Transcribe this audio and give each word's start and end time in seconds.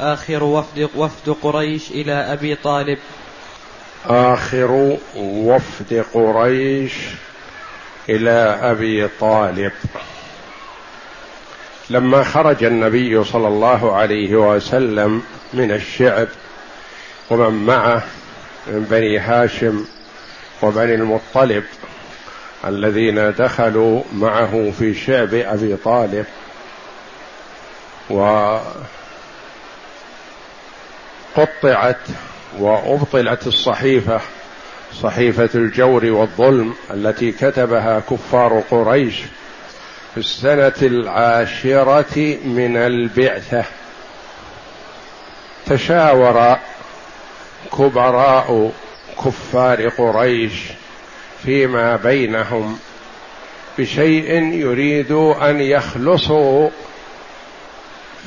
آخر 0.00 0.44
وفد 0.44 0.88
وفد 0.96 1.36
قريش 1.42 1.90
إلى 1.90 2.12
أبي 2.12 2.54
طالب. 2.54 2.98
آخر 4.06 4.96
وفد 5.16 6.04
قريش 6.14 6.92
إلى 8.08 8.58
أبي 8.62 9.08
طالب. 9.20 9.72
لما 11.90 12.24
خرج 12.24 12.64
النبي 12.64 13.24
صلى 13.24 13.48
الله 13.48 13.96
عليه 13.96 14.36
وسلم 14.36 15.22
من 15.52 15.70
الشعب 15.70 16.28
ومن 17.30 17.66
معه 17.66 18.02
من 18.66 18.86
بني 18.90 19.18
هاشم 19.18 19.84
وبني 20.62 20.94
المطلب 20.94 21.64
الذين 22.64 23.32
دخلوا 23.38 24.02
معه 24.12 24.72
في 24.78 24.94
شعب 24.94 25.34
أبي 25.34 25.76
طالب 25.76 26.26
وقطعت 31.38 31.96
وأبطلت 32.58 33.46
الصحيفة 33.46 34.20
صحيفة 35.02 35.48
الجور 35.54 36.04
والظلم 36.04 36.74
التي 36.90 37.32
كتبها 37.32 38.00
كفار 38.10 38.62
قريش 38.70 39.14
في 40.14 40.20
السنة 40.20 40.72
العاشرة 40.82 42.38
من 42.44 42.76
البعثة. 42.76 43.64
تشاور 45.66 46.56
كبراء 47.78 48.72
كفار 49.24 49.88
قريش 49.88 50.52
فيما 51.44 51.96
بينهم 51.96 52.78
بشيء 53.78 54.42
يريد 54.42 55.12
أن 55.12 55.60
يخلصوا 55.60 56.70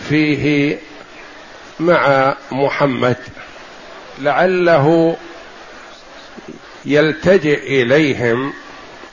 فيه 0.10 0.78
مع 1.82 2.36
محمد 2.52 3.18
لعله 4.20 5.16
يلتجئ 6.86 7.84
إليهم 7.84 8.54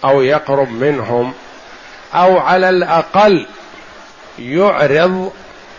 أو 0.05 0.23
يقرب 0.23 0.71
منهم 0.71 1.33
أو 2.15 2.39
على 2.39 2.69
الأقل 2.69 3.47
يعرض 4.39 5.33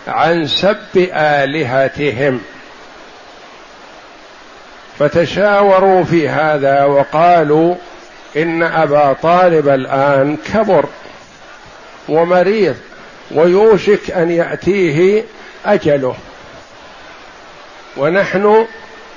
عن 0.08 0.48
سب 0.48 1.10
آلهتهم. 1.14 2.42
فتشاوروا 5.00 6.04
في 6.04 6.30
هذا 6.30 6.84
وقالوا 6.84 7.76
إن 8.38 8.64
أبا 8.64 9.14
طالب 9.14 9.70
الآن 9.70 10.38
كبر 10.54 10.86
ومريض 12.10 12.76
ويوشك 13.32 14.12
أن 14.12 14.32
يأتيه 14.32 15.24
أجله. 15.66 16.16
ونحن 17.98 18.66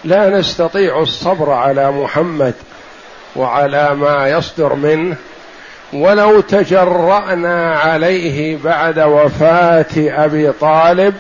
لا 0.04 0.28
نستطيع 0.28 1.00
الصبر 1.00 1.50
على 1.50 1.92
محمد 1.92 2.54
وعلى 3.36 3.94
ما 3.94 4.28
يصدر 4.28 4.74
منه 4.74 5.16
ولو 5.92 6.40
تجرأنا 6.40 7.78
عليه 7.78 8.56
بعد 8.56 8.98
وفاة 8.98 9.86
أبي 9.96 10.52
طالب 10.52 11.14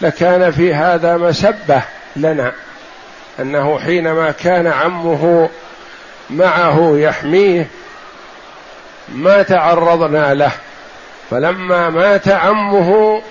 لكان 0.00 0.50
في 0.50 0.74
هذا 0.74 1.16
مسبة 1.16 1.82
لنا 2.16 2.52
أنه 3.40 3.78
حينما 3.78 4.30
كان 4.30 4.66
عمه 4.66 5.48
معه 6.30 6.92
يحميه 6.96 7.68
ما 9.08 9.42
تعرضنا 9.42 10.34
له 10.34 10.52
فلما 11.30 11.90
مات 11.90 12.28
عمه 12.28 13.22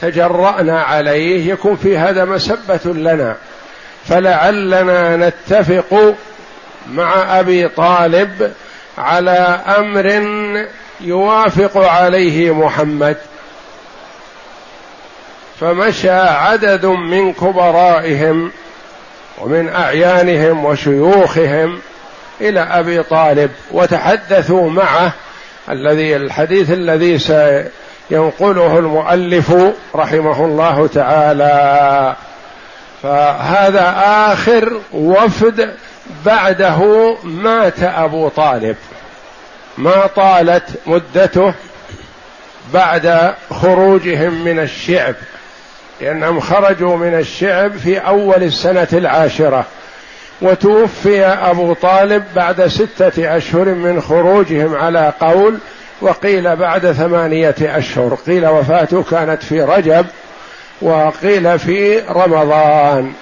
تجرأنا 0.00 0.82
عليه 0.82 1.52
يكون 1.52 1.76
في 1.76 1.98
هذا 1.98 2.24
مسبة 2.24 2.92
لنا. 2.92 3.36
فلعلنا 4.04 5.16
نتفق 5.16 6.14
مع 6.90 7.40
أبي 7.40 7.68
طالب 7.68 8.52
على 8.98 9.60
أمر 9.78 10.26
يوافق 11.00 11.76
عليه 11.76 12.54
محمد. 12.54 13.16
فمشى 15.60 16.10
عدد 16.10 16.86
من 16.86 17.32
كبرائهم 17.32 18.50
ومن 19.40 19.68
أعيانهم 19.68 20.64
وشيوخهم 20.64 21.78
إلى 22.40 22.60
أبي 22.60 23.02
طالب 23.02 23.50
وتحدثوا 23.70 24.70
معه 24.70 25.12
الذي 25.70 26.16
الحديث 26.16 26.70
الذي 26.70 27.18
سينقله 28.08 28.78
المؤلف 28.78 29.52
رحمه 29.94 30.44
الله 30.44 30.86
تعالى. 30.86 32.16
فهذا 33.02 33.94
آخر 34.32 34.80
وفد 34.92 35.70
بعده 36.26 37.14
مات 37.24 37.82
أبو 37.82 38.28
طالب. 38.28 38.76
ما 39.78 40.06
طالت 40.06 40.64
مدته 40.86 41.54
بعد 42.74 43.34
خروجهم 43.50 44.44
من 44.44 44.58
الشعب 44.58 45.14
لأنهم 46.00 46.40
خرجوا 46.40 46.96
من 46.96 47.14
الشعب 47.14 47.76
في 47.76 47.98
أول 47.98 48.42
السنة 48.42 48.88
العاشرة. 48.92 49.64
وتوفي 50.42 51.24
أبو 51.24 51.72
طالب 51.74 52.24
بعد 52.36 52.66
ستة 52.66 53.36
أشهر 53.36 53.64
من 53.64 54.00
خروجهم 54.00 54.74
على 54.74 55.12
قول 55.20 55.58
وقيل 56.00 56.56
بعد 56.56 56.92
ثمانية 56.92 57.54
أشهر 57.60 58.14
قيل 58.26 58.46
وفاته 58.46 59.02
كانت 59.02 59.42
في 59.42 59.62
رجب 59.62 60.06
وقيل 60.82 61.58
في 61.58 61.98
رمضان. 62.10 63.12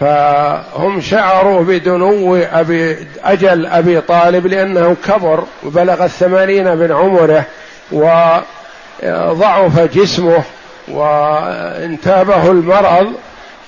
فهم 0.00 1.00
شعروا 1.00 1.62
بدنو 1.62 2.36
أبي 2.36 2.96
أجل 3.24 3.66
أبي 3.66 4.00
طالب 4.00 4.46
لأنه 4.46 4.96
كبر 5.06 5.44
وبلغ 5.64 6.04
الثمانين 6.04 6.76
من 6.76 6.92
عمره 6.92 7.44
وضعف 7.92 9.80
جسمه 9.80 10.42
وانتابه 10.88 12.50
المرض 12.50 13.12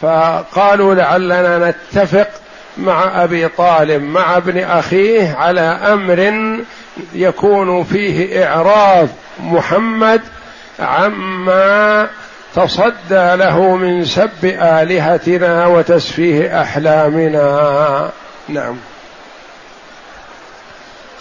فقالوا 0.00 0.94
لعلنا 0.94 1.74
نتفق 1.92 2.28
مع 2.76 3.24
أبي 3.24 3.48
طالب 3.48 4.02
مع 4.02 4.36
ابن 4.36 4.58
أخيه 4.58 5.34
على 5.38 5.60
أمر 5.60 6.32
يكون 7.14 7.84
فيه 7.84 8.46
إعراض 8.46 9.08
محمد 9.40 10.20
عما 10.78 12.08
تصدى 12.54 13.34
له 13.36 13.76
من 13.76 14.04
سب 14.04 14.44
آلهتنا 14.44 15.66
وتسفيه 15.66 16.62
أحلامنا. 16.62 18.10
نعم. 18.48 18.76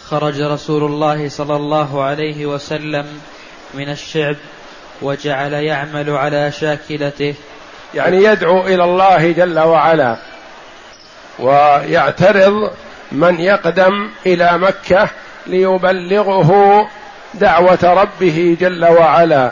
خرج 0.09 0.41
رسول 0.41 0.83
الله 0.83 1.29
صلى 1.29 1.56
الله 1.56 2.03
عليه 2.03 2.45
وسلم 2.45 3.06
من 3.73 3.89
الشعب 3.89 4.35
وجعل 5.01 5.53
يعمل 5.53 6.09
على 6.09 6.51
شاكلته. 6.51 7.35
يعني 7.95 8.23
يدعو 8.23 8.62
إلى 8.62 8.83
الله 8.83 9.31
جل 9.31 9.59
وعلا 9.59 10.17
ويعترض 11.39 12.71
من 13.12 13.39
يقدم 13.39 14.09
إلى 14.25 14.57
مكة 14.57 15.09
ليبلغه 15.48 16.88
دعوة 17.34 17.80
ربه 17.84 18.57
جل 18.62 18.86
وعلا 18.86 19.51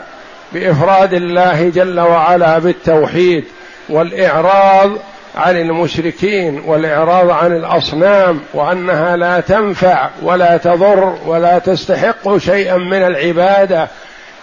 بإفراد 0.52 1.14
الله 1.14 1.68
جل 1.68 2.00
وعلا 2.00 2.58
بالتوحيد 2.58 3.44
والإعراض 3.88 4.90
عن 5.36 5.56
المشركين 5.56 6.62
والإعراض 6.66 7.30
عن 7.30 7.52
الأصنام 7.52 8.40
وأنها 8.54 9.16
لا 9.16 9.40
تنفع 9.40 10.08
ولا 10.22 10.56
تضر 10.56 11.18
ولا 11.26 11.58
تستحق 11.58 12.36
شيئا 12.36 12.76
من 12.76 13.02
العبادة 13.02 13.88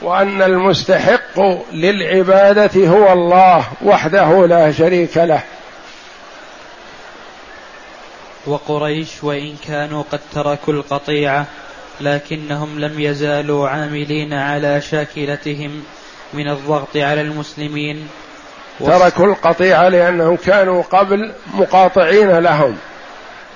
وأن 0.02 0.42
المستحق 0.42 1.40
للعبادة 1.74 2.88
هو 2.88 3.14
الله 3.14 3.64
وحده 3.86 4.48
لا 4.48 4.72
شريك 4.72 5.18
له. 5.18 5.42
وقريش 8.46 9.24
وإن 9.24 9.56
كانوا 9.68 10.04
قد 10.12 10.20
تركوا 10.34 10.74
القطيعة 10.74 11.46
لكنهم 12.02 12.80
لم 12.80 13.00
يزالوا 13.00 13.70
عاملين 13.70 14.34
على 14.34 14.82
شاكلتهم 14.82 15.84
من 16.34 16.50
الضغط 16.50 16.98
على 16.98 17.22
المسلمين. 17.22 18.08
تركوا 18.80 19.26
القطيعة 19.26 19.88
لأنهم 19.90 20.36
كانوا 20.36 20.84
قبل 20.84 21.32
مقاطعين 21.54 22.40
لهم 22.40 22.78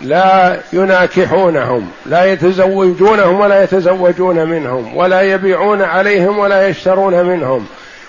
لا 0.02 0.60
يناكحونهم 0.74 1.92
لا 2.06 2.26
يتزوجونهم 2.26 3.40
ولا 3.40 3.64
يتزوجون 3.64 4.46
منهم 4.46 4.98
ولا 4.98 5.22
يبيعون 5.22 5.82
عليهم 5.82 6.40
ولا 6.40 6.68
يشترون 6.68 7.26
منهم 7.26 7.66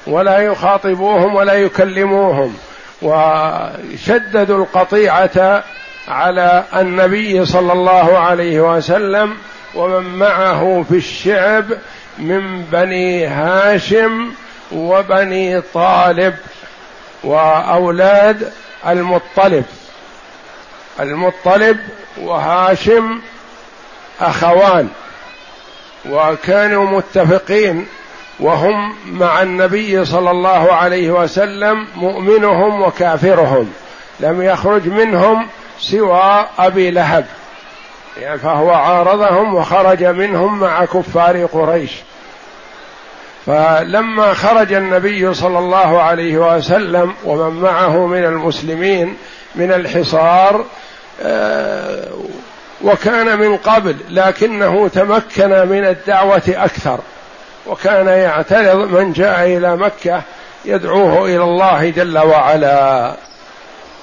ولا 0.06 0.38
يخاطبوهم 0.38 1.35
ولا 1.35 1.53
يكلموهم. 1.53 2.56
وشددوا 3.03 4.59
القطيعة 4.59 5.65
على 6.09 6.65
النبي 6.77 7.45
صلى 7.45 7.73
الله 7.73 8.19
عليه 8.19 8.77
وسلم 8.77 9.37
ومن 9.75 10.19
معه 10.19 10.85
في 10.89 10.97
الشعب 10.97 11.65
من 12.19 12.62
بني 12.62 13.27
هاشم 13.27 14.33
وبني 14.73 15.61
طالب 15.61 16.35
وأولاد 17.25 18.53
المطلب. 18.87 19.65
المطلب 21.01 21.79
وهاشم 22.21 23.21
أخوان 24.21 24.89
وكانوا 26.11 26.87
متفقين 26.87 27.87
وهم 28.41 28.97
مع 29.07 29.43
النبي 29.43 30.05
صلى 30.05 30.31
الله 30.31 30.73
عليه 30.73 31.11
وسلم 31.11 31.87
مؤمنهم 31.97 32.83
وكافرهم. 32.83 33.73
لم 34.21 34.43
يخرج 34.43 34.89
منهم 34.89 35.47
سوى 35.91 36.47
أبي 36.59 36.91
لهب. 36.91 37.27
فهو 38.43 38.71
عارضهم 38.71 39.55
وخرج 39.55 40.05
منهم 40.05 40.61
مع 40.61 40.85
كفار 40.85 41.47
قريش. 41.47 41.91
فلما 43.47 44.35
خرج 44.35 44.73
النبي 44.73 45.35
صلى 45.35 45.59
الله 45.59 46.03
عليه 46.03 46.57
وسلم 46.57 47.15
ومن 47.25 47.61
معه 47.61 48.07
من 48.07 48.25
المسلمين 48.25 49.17
من 49.55 49.73
الحصار 49.73 50.65
آه، 51.23 52.09
وكان 52.83 53.39
من 53.39 53.57
قبل 53.57 53.97
لكنه 54.11 54.89
تمكن 54.89 55.49
من 55.69 55.85
الدعوة 55.85 56.43
أكثر. 56.49 57.01
وكان 57.67 58.07
يعترض 58.07 58.77
من 58.77 59.13
جاء 59.13 59.45
إلى 59.45 59.77
مكة 59.77 60.23
يدعوه 60.65 61.25
إلى 61.25 61.45
الله 61.45 61.91
جل 61.91 62.19
وعلا. 62.19 63.17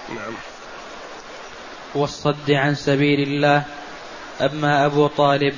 نعم. 0.10 0.51
والصد 1.96 2.52
عن 2.52 2.76
سبيل 2.76 3.20
الله. 3.20 3.64
أما 4.42 4.86
أبو 4.86 5.08
طالب 5.08 5.56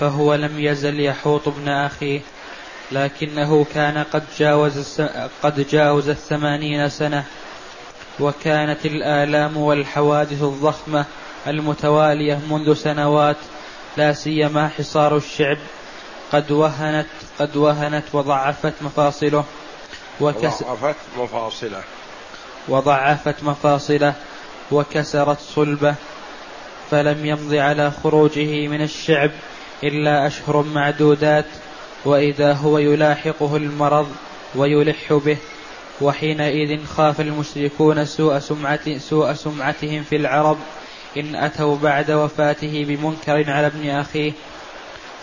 فهو 0.00 0.34
لم 0.34 0.60
يزل 0.60 1.00
يحوط 1.00 1.48
ابن 1.48 1.68
أخيه 1.68 2.20
لكنه 2.92 3.66
كان 3.74 4.04
قد 4.12 4.22
جاوز 4.38 5.00
قد 5.42 5.66
جاوز 5.70 6.08
الثمانين 6.08 6.88
سنة 6.88 7.24
وكانت 8.20 8.86
الآلام 8.86 9.56
والحوادث 9.56 10.42
الضخمة 10.42 11.04
المتوالية 11.46 12.40
منذ 12.50 12.74
سنوات 12.74 13.36
لا 13.96 14.12
سيما 14.12 14.68
حصار 14.68 15.16
الشعب 15.16 15.58
قد 16.32 16.50
وهنت 16.50 17.06
قد 17.38 17.56
وهنت 17.56 18.04
وضعفت 18.12 18.74
مفاصله 18.80 19.44
وكس 20.20 20.62
وضعفت 20.62 20.96
مفاصله. 21.18 21.82
وضعفت 22.68 23.42
مفاصله 23.42 24.14
وكسرت 24.72 25.38
صلبه 25.40 25.94
فلم 26.90 27.26
يمض 27.26 27.54
على 27.54 27.90
خروجه 27.90 28.68
من 28.68 28.82
الشعب 28.82 29.30
إلا 29.84 30.26
أشهر 30.26 30.62
معدودات 30.62 31.46
وإذا 32.04 32.52
هو 32.52 32.78
يلاحقه 32.78 33.56
المرض 33.56 34.08
ويلح 34.54 35.12
به 35.12 35.36
وحينئذ 36.00 36.84
خاف 36.84 37.20
المشركون 37.20 38.04
سوء 38.04 38.38
سمعة 38.38 38.98
سوء 38.98 39.32
سمعتهم 39.32 40.02
في 40.02 40.16
العرب 40.16 40.58
إن 41.16 41.34
أتوا 41.34 41.76
بعد 41.76 42.10
وفاته 42.10 42.84
بمنكر 42.88 43.50
على 43.50 43.66
ابن 43.66 43.90
أخيه 43.90 44.32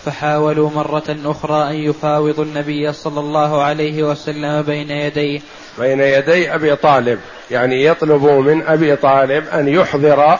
فحاولوا 0.05 0.69
مرة 0.69 1.17
أخرى 1.25 1.69
أن 1.69 1.75
يفاوضوا 1.75 2.43
النبي 2.43 2.93
صلى 2.93 3.19
الله 3.19 3.63
عليه 3.63 4.03
وسلم 4.03 4.61
بين 4.61 4.91
يديه. 4.91 5.39
بين 5.79 6.01
يدي 6.01 6.55
أبي 6.55 6.75
طالب. 6.75 7.19
يعني 7.51 7.85
يطلبوا 7.85 8.41
من 8.41 8.63
أبي 8.67 8.95
طالب 8.95 9.47
أن 9.53 9.67
يحضر 9.67 10.37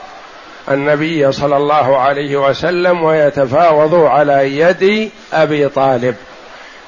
النبي 0.72 1.32
صلى 1.32 1.58
الله 1.58 1.98
عليه 1.98 2.38
وسلم 2.38 3.04
ويتفاوضوا 3.04 4.10
على 4.10 4.58
يد 4.58 5.12
أبي 5.34 5.70
طالب. 5.70 6.16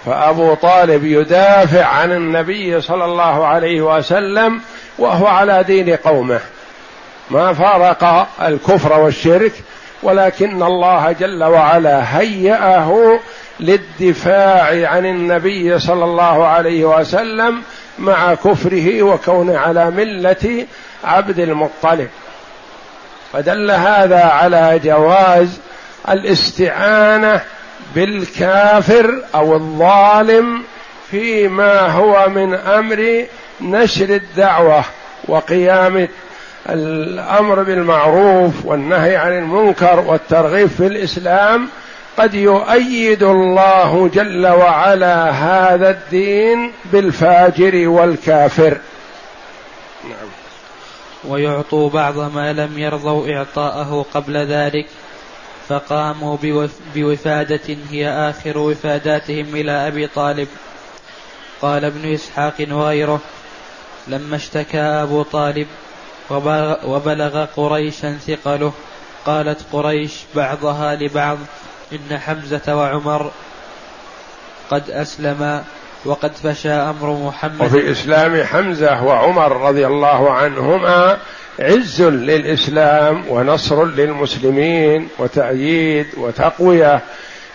فأبو 0.05 0.53
طالب 0.53 1.05
يدافع 1.05 1.85
عن 1.85 2.11
النبي 2.11 2.81
صلى 2.81 3.05
الله 3.05 3.45
عليه 3.45 3.81
وسلم 3.81 4.61
وهو 4.99 5.27
على 5.27 5.63
دين 5.63 5.95
قومه. 5.95 6.39
ما 7.31 7.53
فارق 7.53 8.27
الكفر 8.41 8.99
والشرك 8.99 9.51
ولكن 10.03 10.63
الله 10.63 11.11
جل 11.11 11.43
وعلا 11.43 12.19
هيأه 12.19 13.19
للدفاع 13.59 14.89
عن 14.89 15.05
النبي 15.05 15.79
صلى 15.79 16.05
الله 16.05 16.47
عليه 16.47 16.85
وسلم 16.85 17.61
مع 17.99 18.33
كفره 18.33 19.03
وكونه 19.03 19.57
على 19.57 19.91
ملة 19.91 20.65
عبد 21.03 21.39
المطلب. 21.39 22.09
فدل 23.33 23.71
هذا 23.71 24.23
على 24.23 24.79
جواز 24.83 25.59
الاستعانة 26.09 27.41
بالكافر 27.95 29.21
أو 29.35 29.55
الظالم 29.55 30.63
فيما 31.11 31.87
هو 31.87 32.29
من 32.29 32.53
أمر 32.53 33.25
نشر 33.61 34.09
الدعوة 34.09 34.83
وقيام 35.27 36.07
الأمر 36.73 37.63
بالمعروف 37.63 38.65
والنهي 38.65 39.15
عن 39.15 39.31
المنكر 39.31 39.99
والترغيب 39.99 40.67
في 40.67 40.87
الإسلام 40.87 41.69
قد 42.17 42.33
يؤيد 42.33 43.23
الله 43.23 44.09
جل 44.13 44.47
وعلا 44.47 45.29
هذا 45.29 45.89
الدين 45.89 46.71
بالفاجر 46.85 47.87
والكافر. 47.87 48.77
نعم. 50.03 50.29
ويعطوا 51.27 51.89
بعض 51.89 52.17
ما 52.35 52.53
لم 52.53 52.79
يرضوا 52.79 53.35
إعطاءه 53.35 54.05
قبل 54.13 54.37
ذلك 54.37 54.85
فقاموا 55.67 56.37
بوفادة 56.95 57.77
هي 57.89 58.09
آخر 58.09 58.57
وفاداتهم 58.57 59.45
إلى 59.55 59.71
أبي 59.71 60.07
طالب. 60.07 60.47
قال 61.61 61.85
ابن 61.85 62.13
إسحاق 62.13 62.53
وغيره 62.71 63.19
لما 64.07 64.35
اشتكى 64.35 64.81
أبو 64.81 65.23
طالب 65.23 65.67
وبلغ 66.85 67.45
قريشا 67.45 68.17
ثقله. 68.27 68.73
قالت 69.25 69.59
قريش 69.71 70.13
بعضها 70.35 70.95
لبعض 70.95 71.37
إن 71.93 72.17
حمزة 72.17 72.75
وعمر 72.75 73.31
قد 74.71 74.89
أسلما 74.89 75.63
وقد 76.05 76.31
فشى 76.35 76.71
أمر 76.71 77.13
محمد. 77.27 77.61
وفي 77.61 77.91
إسلام 77.91 78.43
حمزة 78.43 79.03
وعمر 79.03 79.61
رضي 79.61 79.87
الله 79.87 80.31
عنهما 80.31 81.17
عز 81.59 82.01
للإسلام 82.01 83.23
ونصر 83.29 83.85
للمسلمين 83.85 85.07
وتأييد 85.19 86.07
وتقوية. 86.17 87.01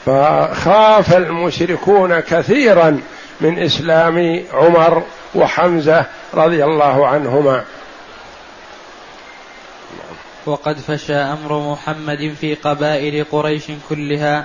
فخاف 0.07 1.17
المشركون 1.17 2.21
كثيرا 2.21 3.01
من 3.41 3.59
إسلام 3.59 4.45
عمر 4.53 5.03
وحمزة 5.35 6.07
رضي 6.35 6.65
الله 6.65 7.07
عنهما. 7.07 7.65
وقد 10.47 10.79
فشى 10.79 11.15
أمر 11.15 11.73
محمد 11.73 12.35
في 12.41 12.55
قبائل 12.55 13.25
قريش 13.33 13.65
كلها 13.89 14.45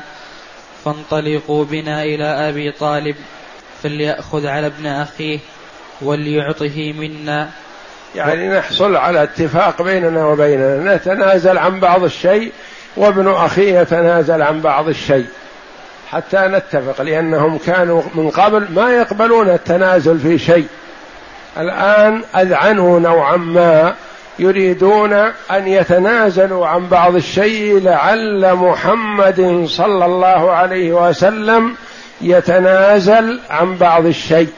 فانطلقوا 0.85 1.65
بنا 1.65 2.03
إلى 2.03 2.23
أبي 2.23 2.71
طالب 2.71 3.15
فليأخذ 3.83 4.47
على 4.47 4.67
ابن 4.67 4.85
أخيه 4.85 5.39
وليعطه 6.01 6.93
منا. 6.93 7.49
يعني 8.15 8.49
نحصل 8.49 8.95
على 8.95 9.23
اتفاق 9.23 9.81
بيننا 9.81 10.25
وبيننا 10.25 10.95
نتنازل 10.95 11.57
عن 11.57 11.79
بعض 11.79 12.03
الشيء 12.03 12.51
وابن 12.97 13.27
أخي 13.27 13.81
يتنازل 13.81 14.41
عن 14.41 14.61
بعض 14.61 14.87
الشيء 14.87 15.27
حتى 16.09 16.37
نتفق 16.37 17.01
لأنهم 17.01 17.57
كانوا 17.57 18.01
من 18.15 18.29
قبل 18.29 18.67
ما 18.69 18.91
يقبلون 18.91 19.49
التنازل 19.49 20.19
في 20.19 20.37
شيء. 20.37 20.67
الآن 21.57 22.23
أذعنوا 22.35 22.99
نوعا 22.99 23.37
ما 23.37 23.95
يريدون 24.39 25.13
أن 25.51 25.67
يتنازلوا 25.67 26.67
عن 26.67 26.87
بعض 26.87 27.15
الشيء 27.15 27.79
لعل 27.79 28.55
محمد 28.55 29.65
صلى 29.67 30.05
الله 30.05 30.51
عليه 30.51 31.07
وسلم 31.07 31.75
يتنازل 32.21 33.39
عن 33.49 33.77
بعض 33.77 34.05
الشيء. 34.05 34.49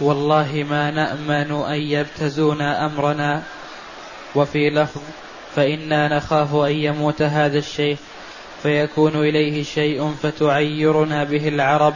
والله 0.00 0.66
ما 0.70 0.90
نأمن 0.90 1.64
أن 1.64 1.80
يبتزونا 1.80 2.86
أمرنا. 2.86 3.42
وفي 4.34 4.70
لفظ 4.70 5.00
فإنا 5.56 6.16
نخاف 6.16 6.54
أن 6.54 6.72
يموت 6.72 7.22
هذا 7.22 7.58
الشيخ 7.58 7.98
فيكون 8.62 9.16
إليه 9.16 9.62
شيء 9.62 10.14
فتعيرنا 10.22 11.24
به 11.24 11.48
العرب. 11.48 11.94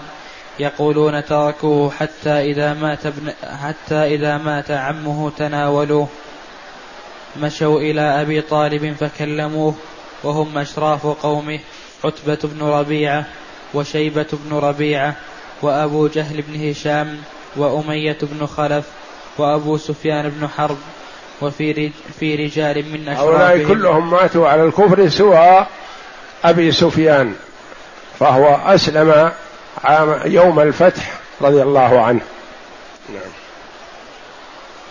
يقولون 0.60 1.24
تركوه 1.24 1.90
حتى 1.90 2.30
إذا 2.30 2.74
مات 2.74 3.06
ابن 3.06 3.32
حتى 3.62 4.14
إذا 4.14 4.38
مات 4.38 4.70
عمه 4.70 5.30
تناولوه. 5.38 6.08
مشوا 7.42 7.80
إلى 7.80 8.00
أبي 8.00 8.40
طالب 8.40 8.96
فكلموه 9.00 9.74
وهم 10.24 10.58
أشراف 10.58 11.06
قومه 11.06 11.58
عتبة 12.04 12.38
بن 12.44 12.66
ربيعة 12.66 13.24
وشيبة 13.74 14.26
بن 14.32 14.56
ربيعة 14.56 15.14
وأبو 15.62 16.08
جهل 16.08 16.42
بن 16.42 16.70
هشام 16.70 17.18
وأمية 17.56 18.18
بن 18.22 18.46
خلف 18.46 18.84
وأبو 19.38 19.76
سفيان 19.76 20.28
بن 20.28 20.48
حرب 20.48 20.76
وفي 21.40 21.90
في 22.20 22.34
رجال 22.34 22.84
من 22.92 23.08
أشرافهم. 23.08 23.34
هؤلاء 23.34 23.68
كلهم 23.68 24.10
ماتوا 24.10 24.48
على 24.48 24.64
الكفر 24.64 25.08
سوى 25.08 25.66
أبي 26.44 26.72
سفيان 26.72 27.34
فهو 28.18 28.60
أسلم 28.66 29.30
عام 29.84 30.20
يوم 30.24 30.60
الفتح 30.60 31.12
رضي 31.40 31.62
الله 31.62 32.00
عنه. 32.00 32.20
نعم. 33.08 33.32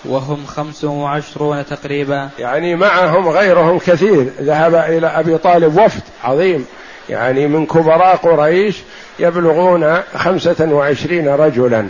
وهم 0.05 0.45
خمس 0.45 0.83
وعشرون 0.83 1.65
تقريبا. 1.65 2.29
يعني 2.39 2.75
معهم 2.75 3.29
غيرهم 3.29 3.79
كثير. 3.79 4.31
ذهب 4.41 4.75
إلى 4.75 5.07
أبي 5.07 5.37
طالب 5.37 5.77
وفد 5.77 6.01
عظيم. 6.23 6.67
يعني 7.09 7.47
من 7.47 7.65
كبراء 7.65 8.15
قريش 8.15 8.77
يبلغون 9.19 10.01
خمسة 10.15 10.67
وعشرين 10.71 11.27
رجلا. 11.27 11.87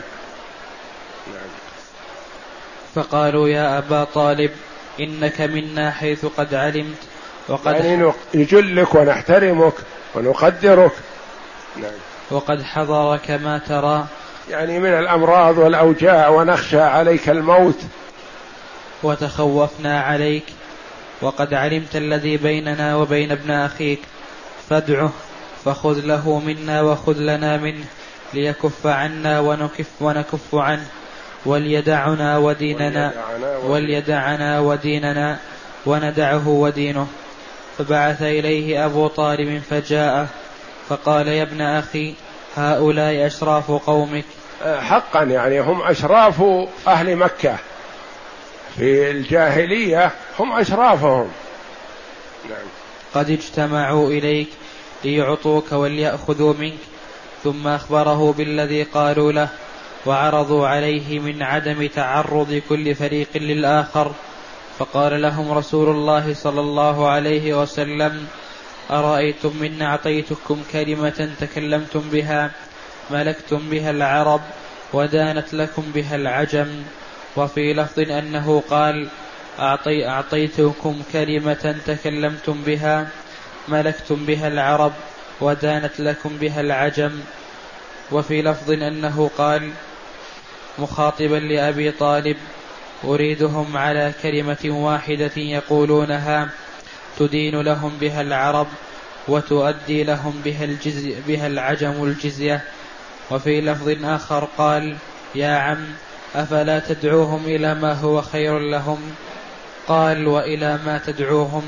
فقالوا 2.96 3.50
يا 3.50 3.78
أبا 3.78 4.04
طالب 4.04 4.52
إنك 5.00 5.42
منا 5.42 5.92
حيث 5.92 6.26
قد 6.26 6.54
علمت 6.54 6.98
وقد 7.48 7.74
يعني 7.74 8.12
يجلك 8.34 8.96
ونحترمك 8.96 9.74
ونقدرك. 10.16 10.92
نعم. 11.76 11.92
وقد 12.32 12.62
حضرك 12.64 13.32
ما 13.32 13.58
ترى. 13.58 14.06
يعني 14.50 14.80
من 14.80 14.90
الأمراض 14.90 15.58
والأوجاع 15.58 16.30
ونخشى 16.30 16.82
عليك 16.82 17.30
الموت. 17.30 17.80
وتخوفنا 19.04 20.02
عليك. 20.02 20.44
وقد 21.22 21.54
علمت 21.54 21.96
الذي 21.96 22.38
بيننا 22.38 22.96
وبين 22.96 23.32
ابن 23.32 23.52
أخيك. 23.52 24.00
فادعه 24.70 25.12
فخذ 25.66 26.02
له 26.06 26.40
منا 26.40 26.82
وخذ 26.82 27.18
لنا 27.18 27.58
منه 27.58 27.86
ليكف 28.34 28.88
عنا 28.88 29.40
ونكف 29.40 29.90
ونكف 30.02 30.56
عنه. 30.56 30.88
وليدعنا 31.46 32.38
وديننا. 32.38 33.14
وليدعنا 33.64 34.60
وديننا 34.60 35.38
وندعه 35.86 36.48
ودينه. 36.48 37.08
فبعث 37.78 38.22
إليه 38.22 38.86
أبو 38.86 39.08
طالب 39.08 39.62
فجاءه. 39.70 40.28
فقال 40.90 41.28
يا 41.28 41.44
ابن 41.44 41.62
أخي 41.62 42.14
هؤلاء 42.56 43.26
أشراف 43.26 43.72
قومك. 43.72 44.26
حقا 44.64 45.24
يعني 45.24 45.60
هم 45.60 45.82
أشراف 45.82 46.44
أهل 46.88 47.16
مكة. 47.16 47.56
في 48.78 49.12
الجاهلية 49.12 50.12
هم 50.40 50.52
أشرافهم. 50.52 51.30
نعم. 52.50 52.68
قد 53.16 53.30
اجتمعوا 53.30 54.10
إليك 54.10 54.50
ليعطوك 55.04 55.72
وليأخذوا 55.72 56.54
منك 56.60 56.80
ثم 57.44 57.68
أخبره 57.68 58.34
بالذي 58.38 58.84
قالوا 58.84 59.32
له 59.32 59.50
وعرضوا 60.06 60.68
عليه 60.68 61.20
من 61.20 61.44
عدم 61.44 61.88
تعرض 61.88 62.62
كل 62.70 62.96
فريق 62.96 63.30
للآخر. 63.36 64.12
فقال 64.80 65.22
لهم 65.22 65.52
رسول 65.52 65.90
الله 65.90 66.34
صلى 66.34 66.60
الله 66.60 67.10
عليه 67.10 67.62
وسلم 67.62 68.28
أرأيتم 68.92 69.58
من 69.58 69.82
أعطيتكم 69.82 70.64
كلمة 70.72 71.30
تكلمتم 71.40 72.10
بها 72.10 72.52
ملكتم 73.12 73.70
بها 73.70 73.92
العرب 73.92 74.42
ودانت 74.94 75.54
لكم 75.54 75.84
بها 75.96 76.16
العجم 76.16 76.84
وفي 77.38 77.74
لفظ 77.74 78.00
أنه 78.00 78.64
قال 78.70 79.08
أعطي 79.60 80.08
أعطيتكم 80.08 81.02
كلمة 81.14 81.76
تكلمتم 81.88 82.62
بها 82.66 83.08
ملكتم 83.68 84.26
بها 84.26 84.48
العرب 84.48 84.94
ودانت 85.42 86.00
لكم 86.00 86.38
بها 86.38 86.62
العجم 86.62 87.20
وفي 88.12 88.42
لفظ 88.42 88.72
أنه 88.72 89.30
قال 89.38 89.72
مخاطبا 90.80 91.36
لأبي 91.36 91.92
طالب 91.92 92.38
أريدهم 93.04 93.78
على 93.78 94.14
كلمة 94.24 94.58
واحدة 94.66 95.32
يقولونها 95.38 96.50
تدين 97.20 97.62
لهم 97.62 97.98
بها 98.02 98.22
العرب 98.22 98.68
وتؤدي 99.28 100.04
لهم 100.04 100.42
بها, 100.46 100.66
الجزي 100.66 101.16
بها 101.28 101.48
العجم 101.48 102.04
الجزية. 102.04 102.64
وفي 103.32 103.62
لفظ 103.62 104.06
آخر 104.06 104.48
قال 104.58 104.98
يا 105.36 105.56
عم 105.56 105.86
أفلا 106.36 106.80
تدعوهم 106.80 107.46
إلى 107.46 107.76
ما 107.76 107.94
هو 107.94 108.22
خير 108.22 108.60
لهم؟ 108.60 109.00
قال 109.88 110.28
وإلى 110.28 110.80
ما 110.86 110.98
تدعوهم؟ 111.06 111.64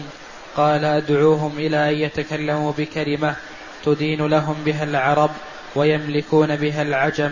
قال 0.55 0.85
أدعوهم 0.85 1.57
إلى 1.57 1.89
أن 1.89 1.95
يتكلموا 1.95 2.73
بكلمة 2.77 3.35
تدين 3.85 4.27
لهم 4.27 4.55
بها 4.65 4.83
العرب 4.83 5.31
ويملكون 5.75 6.55
بها 6.55 6.81
العجم. 6.81 7.31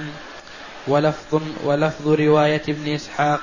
ولفظ 0.88 1.42
ولفظ 1.64 2.08
رواية 2.08 2.62
ابن 2.70 2.94
إسحاق 2.94 3.42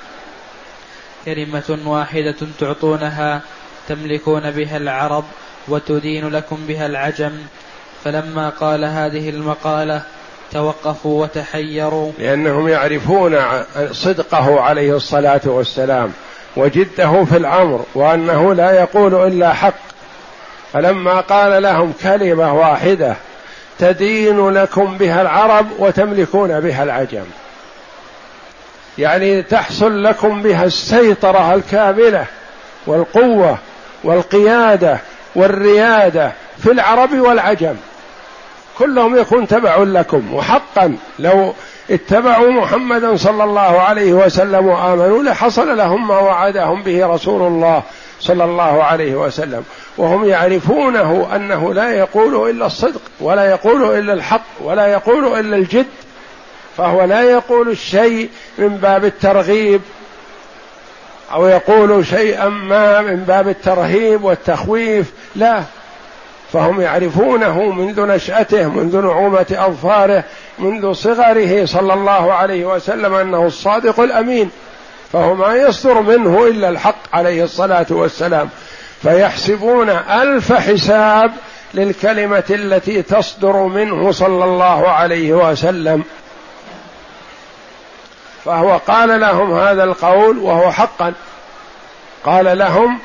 كلمة 1.25 1.79
واحدة 1.85 2.35
تعطونها 2.59 3.41
تملكون 3.89 4.51
بها 4.51 4.77
العرب 4.77 5.23
وتدين 5.67 6.29
لكم 6.29 6.57
بها 6.67 6.85
العجم. 6.85 7.31
فلما 8.03 8.49
قال 8.49 8.85
هذه 8.85 9.29
المقالة 9.29 10.01
توقفوا 10.51 11.23
وتحيروا. 11.23 12.11
لأنهم 12.19 12.67
يعرفون 12.67 13.39
صدقه 13.91 14.61
عليه 14.61 14.95
الصلاة 14.95 15.41
والسلام 15.45 16.13
وجده 16.57 17.25
في 17.25 17.37
الأمر 17.37 17.85
وأنه 17.95 18.53
لا 18.53 18.71
يقول 18.71 19.27
إلا 19.27 19.53
حق. 19.53 19.73
فلما 20.73 21.21
قال 21.21 21.63
لهم 21.63 21.93
كلمة 22.03 22.53
واحدة 22.53 23.15
تدين 23.79 24.49
لكم 24.49 24.97
بها 24.97 25.21
العرب 25.21 25.67
وتملكون 25.79 26.59
بها 26.59 26.83
العجم. 26.83 27.25
يعني 28.97 29.41
تحصل 29.43 30.03
لكم 30.03 30.41
بها 30.41 30.63
السيطرة 30.63 31.53
الكاملة 31.53 32.25
والقوة 32.87 33.57
والقيادة 34.05 34.99
والريادة 35.35 36.31
في 36.63 36.71
العرب 36.71 37.13
والعجم. 37.19 37.75
كلهم 38.77 39.17
يكون 39.17 39.47
تبع 39.47 39.77
لكم 39.77 40.33
وحقا 40.33 40.97
لو 41.19 41.53
اتبعوا 41.91 42.51
محمدا 42.51 43.15
صلى 43.15 43.43
الله 43.43 43.81
عليه 43.81 44.13
وسلم 44.13 44.67
وآمنوا 44.67 45.23
لحصل 45.23 45.77
لهم 45.77 46.07
ما 46.07 46.19
وعدهم 46.19 46.83
به 46.83 47.07
رسول 47.07 47.41
الله 47.41 47.83
صلى 48.19 48.43
الله 48.43 48.83
عليه 48.83 49.15
وسلم. 49.15 49.63
وهم 49.97 50.25
يعرفونه 50.25 51.35
أنه 51.35 51.73
لا 51.73 51.89
يقول 51.89 52.49
إلا 52.49 52.65
الصدق 52.65 53.01
ولا 53.19 53.49
يقول 53.49 53.99
إلا 53.99 54.13
الحق 54.13 54.45
ولا 54.63 54.87
يقول 54.87 55.39
إلا 55.39 55.55
الجد. 55.55 55.85
فهو 56.77 57.03
لا 57.03 57.21
يقول 57.21 57.69
الشيء 57.69 58.29
من 58.57 58.77
باب 58.77 59.05
الترغيب 59.05 59.81
أو 61.31 61.47
يقول 61.47 62.05
شيئا 62.05 62.49
ما 62.49 63.01
من 63.01 63.15
باب 63.15 63.47
الترهيب 63.47 64.23
والتخويف 64.23 65.11
لا. 65.35 65.63
فهم 66.53 66.81
يعرفونه 66.81 67.63
منذ 67.71 68.01
نشأته 68.01 68.69
منذ 68.69 69.01
نعومة 69.01 69.45
أظفاره 69.51 70.23
منذ 70.59 70.93
صغره 70.93 71.65
صلى 71.65 71.93
الله 71.93 72.33
عليه 72.33 72.65
وسلم 72.65 73.13
أنه 73.13 73.45
الصادق 73.45 73.99
الأمين. 73.99 74.49
فهو 75.13 75.35
ما 75.35 75.55
يصدر 75.55 76.01
منه 76.01 76.47
إلا 76.47 76.69
الحق 76.69 77.15
عليه 77.15 77.43
الصلاة 77.43 77.85
والسلام. 77.89 78.49
فيحسبون 79.01 79.89
ألف 79.89 80.53
حساب 80.53 81.31
للكلمة 81.73 82.43
التي 82.49 83.01
تصدر 83.01 83.63
منه 83.63 84.11
صلى 84.11 84.43
الله 84.43 84.87
عليه 84.89 85.33
وسلم. 85.33 86.03
فهو 88.45 88.77
قال 88.77 89.19
لهم 89.19 89.53
هذا 89.53 89.83
القول 89.83 90.37
وهو 90.37 90.71
حقا. 90.71 91.13
قال 92.25 92.57
لهم 92.57 92.99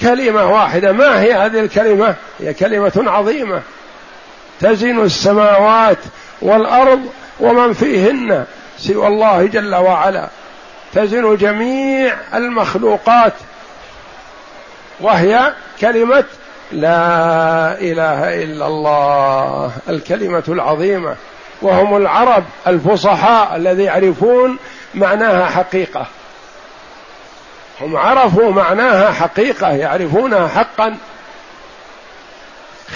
كلمة 0.00 0.52
واحدة. 0.52 0.92
ما 0.92 1.20
هي 1.20 1.32
هذه 1.34 1.60
الكلمة؟ 1.60 2.14
هي 2.40 2.54
كلمة 2.54 2.92
عظيمة. 2.96 3.62
تزن 4.60 5.02
السماوات 5.02 5.98
والأرض 6.42 7.00
ومن 7.40 7.72
فيهن 7.72 8.44
سوى 8.78 9.06
الله 9.06 9.46
جل 9.46 9.74
وعلا. 9.74 10.28
تزن 10.94 11.36
جميع 11.36 12.14
المخلوقات. 12.34 13.32
وهي 15.00 15.52
كلمة 15.80 16.24
لا 16.72 17.80
إله 17.80 18.42
إلا 18.42 18.66
الله 18.66 19.72
الكلمة 19.88 20.44
العظيمة. 20.48 21.14
وهم 21.62 21.96
العرب 21.96 22.44
الفصحاء 22.66 23.56
الذي 23.56 23.82
يعرفون 23.82 24.58
معناها 24.94 25.46
حقيقة. 25.46 26.06
هم 27.80 27.96
عرفوا 27.96 28.50
معناها 28.50 29.12
حقيقة 29.12 29.68
يعرفونها 29.68 30.48
حقا. 30.48 30.96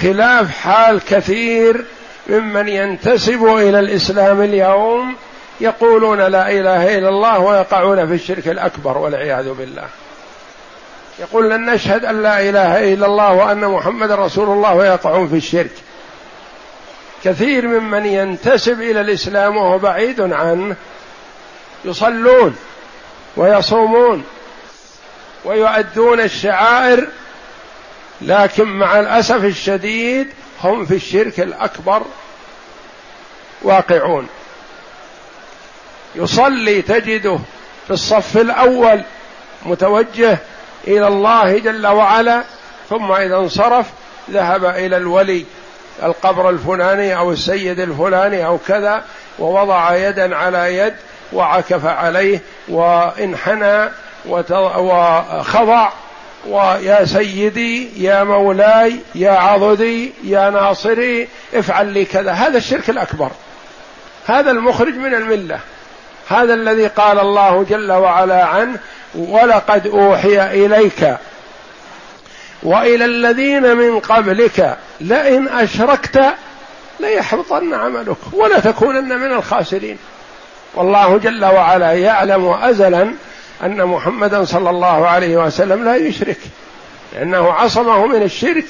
خلاف 0.02 0.58
حال 0.58 1.00
كثير 1.00 1.84
ممن 2.26 2.68
ينتسب 2.68 3.44
إلى 3.44 3.80
الإسلام 3.80 4.42
اليوم 4.42 5.16
يقولون 5.60 6.20
لا 6.20 6.50
إله 6.50 6.98
إلا 6.98 7.08
الله 7.08 7.38
ويقعون 7.38 8.06
في 8.06 8.14
الشرك 8.14 8.48
الأكبر 8.48 8.98
والعياذ 8.98 9.52
بالله. 9.52 9.88
يقول 11.18 11.50
لن 11.50 11.70
نشهد 11.70 12.04
أن 12.04 12.22
لا 12.22 12.40
إله 12.40 12.94
إلا 12.94 13.06
الله 13.06 13.32
وأن 13.32 13.68
محمد 13.68 14.10
رسول 14.10 14.48
الله 14.48 14.74
ويقعون 14.74 15.28
في 15.28 15.36
الشرك. 15.36 15.70
كثير 17.24 17.66
ممن 17.66 18.06
ينتسب 18.06 18.80
إلى 18.80 19.00
الإسلام 19.00 19.56
وهو 19.56 19.78
بعيد 19.78 20.20
عنه 20.20 20.76
يصلون 21.84 22.56
ويصومون 23.36 24.24
ويؤدون 25.44 26.20
الشعائر 26.20 27.08
لكن 28.22 28.64
مع 28.64 29.00
الأسف 29.00 29.44
الشديد 29.44 30.28
هم 30.64 30.86
في 30.86 30.94
الشرك 30.94 31.40
الأكبر 31.40 32.02
واقعون. 33.62 34.28
يصلي 36.14 36.82
تجده 36.82 37.38
في 37.86 37.92
الصف 37.92 38.36
الأول 38.36 39.02
متوجه 39.62 40.38
إلى 40.86 41.08
الله 41.08 41.58
جل 41.58 41.86
وعلا 41.86 42.44
ثم 42.90 43.12
إذا 43.12 43.36
انصرف 43.36 43.86
ذهب 44.30 44.64
إلى 44.64 44.96
الولي 44.96 45.44
القبر 46.02 46.50
الفلاني 46.50 47.16
أو 47.16 47.32
السيد 47.32 47.80
الفلاني 47.80 48.46
أو 48.46 48.58
كذا 48.58 49.04
ووضع 49.38 49.96
يدا 49.96 50.36
على 50.36 50.76
يد 50.76 50.94
وعكف 51.32 51.86
عليه 51.86 52.40
وانحنى 52.68 53.88
وخضع 54.26 55.90
ويا 56.48 57.04
سيدي 57.04 58.04
يا 58.04 58.24
مولاي 58.24 58.96
يا 59.14 59.30
عضدي 59.30 60.12
يا 60.24 60.50
ناصري 60.50 61.28
افعل 61.54 61.86
لي 61.86 62.04
كذا. 62.04 62.32
هذا 62.32 62.58
الشرك 62.58 62.90
الأكبر. 62.90 63.30
هذا 64.26 64.50
المخرج 64.50 64.94
من 64.94 65.14
الملة. 65.14 65.60
هذا 66.28 66.54
الذي 66.54 66.86
قال 66.86 67.18
الله 67.18 67.62
جل 67.62 67.92
وعلا 67.92 68.44
عنه 68.44 68.78
ولقد 69.14 69.86
أوحي 69.86 70.66
إليك 70.66 71.16
وإلى 72.62 73.04
الذين 73.04 73.76
من 73.76 74.00
قبلك 74.00 74.76
لئن 75.00 75.48
أشركت 75.48 76.24
ليحبطن 77.00 77.74
عملك 77.74 78.16
ولا 78.32 78.60
تكونن 78.60 79.18
من 79.18 79.32
الخاسرين. 79.32 79.98
والله 80.76 81.18
جل 81.18 81.44
وعلا 81.44 81.92
يعلم 81.92 82.48
أزلا 82.48 83.12
أن 83.62 83.84
محمدا 83.84 84.44
صلى 84.44 84.70
الله 84.70 85.06
عليه 85.06 85.36
وسلم 85.36 85.84
لا 85.84 85.96
يشرك 85.96 86.38
لأنه 87.12 87.52
عصمه 87.52 88.06
من 88.06 88.22
الشرك 88.22 88.64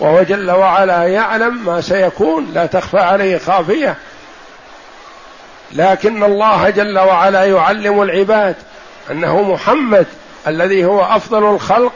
وهو 0.00 0.22
جل 0.22 0.50
وعلا 0.50 1.04
يعلم 1.04 1.64
ما 1.66 1.80
سيكون 1.80 2.50
لا 2.54 2.66
تخفى 2.66 2.98
عليه 2.98 3.38
خافية. 3.38 3.96
لكن 5.72 6.22
الله 6.22 6.70
جل 6.70 6.98
وعلا 6.98 7.44
يعلم 7.44 8.02
العباد 8.02 8.56
أنه 9.10 9.42
محمد 9.42 10.06
الذي 10.46 10.84
هو 10.84 11.02
أفضل 11.02 11.54
الخلق 11.54 11.92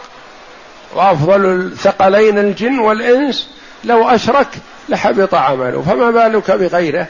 وأفضل 0.94 1.44
الثقلين 1.44 2.38
الجن 2.38 2.78
والإنس 2.78 3.48
لو 3.84 4.08
أشرك 4.08 4.48
لحبط 4.88 5.34
عمله. 5.34 5.82
فما 5.82 6.10
بالك 6.10 6.50
بغيره؟ 6.50 7.06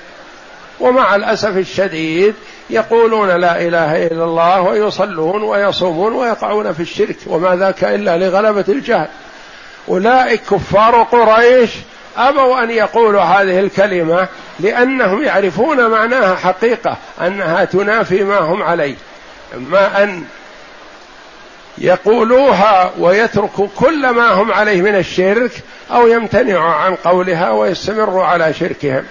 ومع 0.80 1.16
الأسف 1.16 1.56
الشديد 1.56 2.34
يقولون 2.70 3.28
لا 3.28 3.60
إله 3.60 4.06
إلا 4.06 4.24
الله 4.24 4.60
ويصلون 4.60 5.42
ويصومون 5.42 6.12
ويقعون 6.12 6.72
في 6.72 6.80
الشرك 6.80 7.16
وما 7.26 7.56
ذاك 7.56 7.84
إلا 7.84 8.18
لغلبة 8.18 8.64
الجهل. 8.68 9.08
أولئك 9.88 10.40
كفار 10.50 11.02
قريش 11.02 11.70
أبوا 12.16 12.62
أن 12.62 12.70
يقولوا 12.70 13.22
هذه 13.22 13.60
الكلمة 13.60 14.28
لأنهم 14.60 15.22
يعرفون 15.22 15.90
معناها 15.90 16.34
حقيقة 16.34 16.96
أنها 17.20 17.64
تنافي 17.64 18.24
ما 18.24 18.38
هم 18.38 18.62
عليه. 18.62 18.94
اما 19.54 20.02
أن 20.02 20.24
يقولوها 21.78 22.92
ويتركوا 22.98 23.68
كل 23.76 24.10
ما 24.10 24.32
هم 24.32 24.52
عليه 24.52 24.82
من 24.82 24.94
الشرك 24.94 25.52
أو 25.92 26.06
يمتنعوا 26.06 26.72
عن 26.74 26.94
قولها 26.94 27.50
ويستمروا 27.50 28.24
على 28.24 28.54
شركهم. 28.54 29.04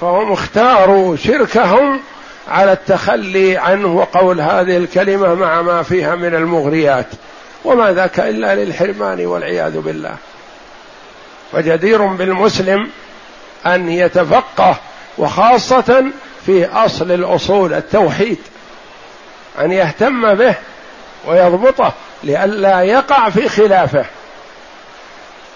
فهم 0.00 0.32
اختاروا 0.32 1.16
شركهم 1.16 2.00
على 2.48 2.72
التخلي 2.72 3.56
عنه 3.56 3.96
وقول 3.96 4.40
هذه 4.40 4.76
الكلمة 4.76 5.34
مع 5.34 5.62
ما 5.62 5.82
فيها 5.82 6.14
من 6.14 6.34
المغريات. 6.34 7.06
وما 7.64 7.92
ذاك 7.92 8.20
إلا 8.20 8.54
للحرمان 8.54 9.26
والعياذ 9.26 9.80
بالله. 9.80 10.16
فجدير 11.52 12.06
بالمسلم 12.06 12.90
أن 13.66 13.88
يتفقه 13.88 14.76
وخاصة 15.18 16.04
في 16.46 16.66
أصل 16.66 17.12
الأصول 17.12 17.74
التوحيد. 17.74 18.38
أن 19.60 19.72
يهتم 19.72 20.34
به 20.34 20.54
ويضبطه 21.26 21.92
لئلا 22.24 22.82
يقع 22.82 23.30
في 23.30 23.48
خلافه. 23.48 24.04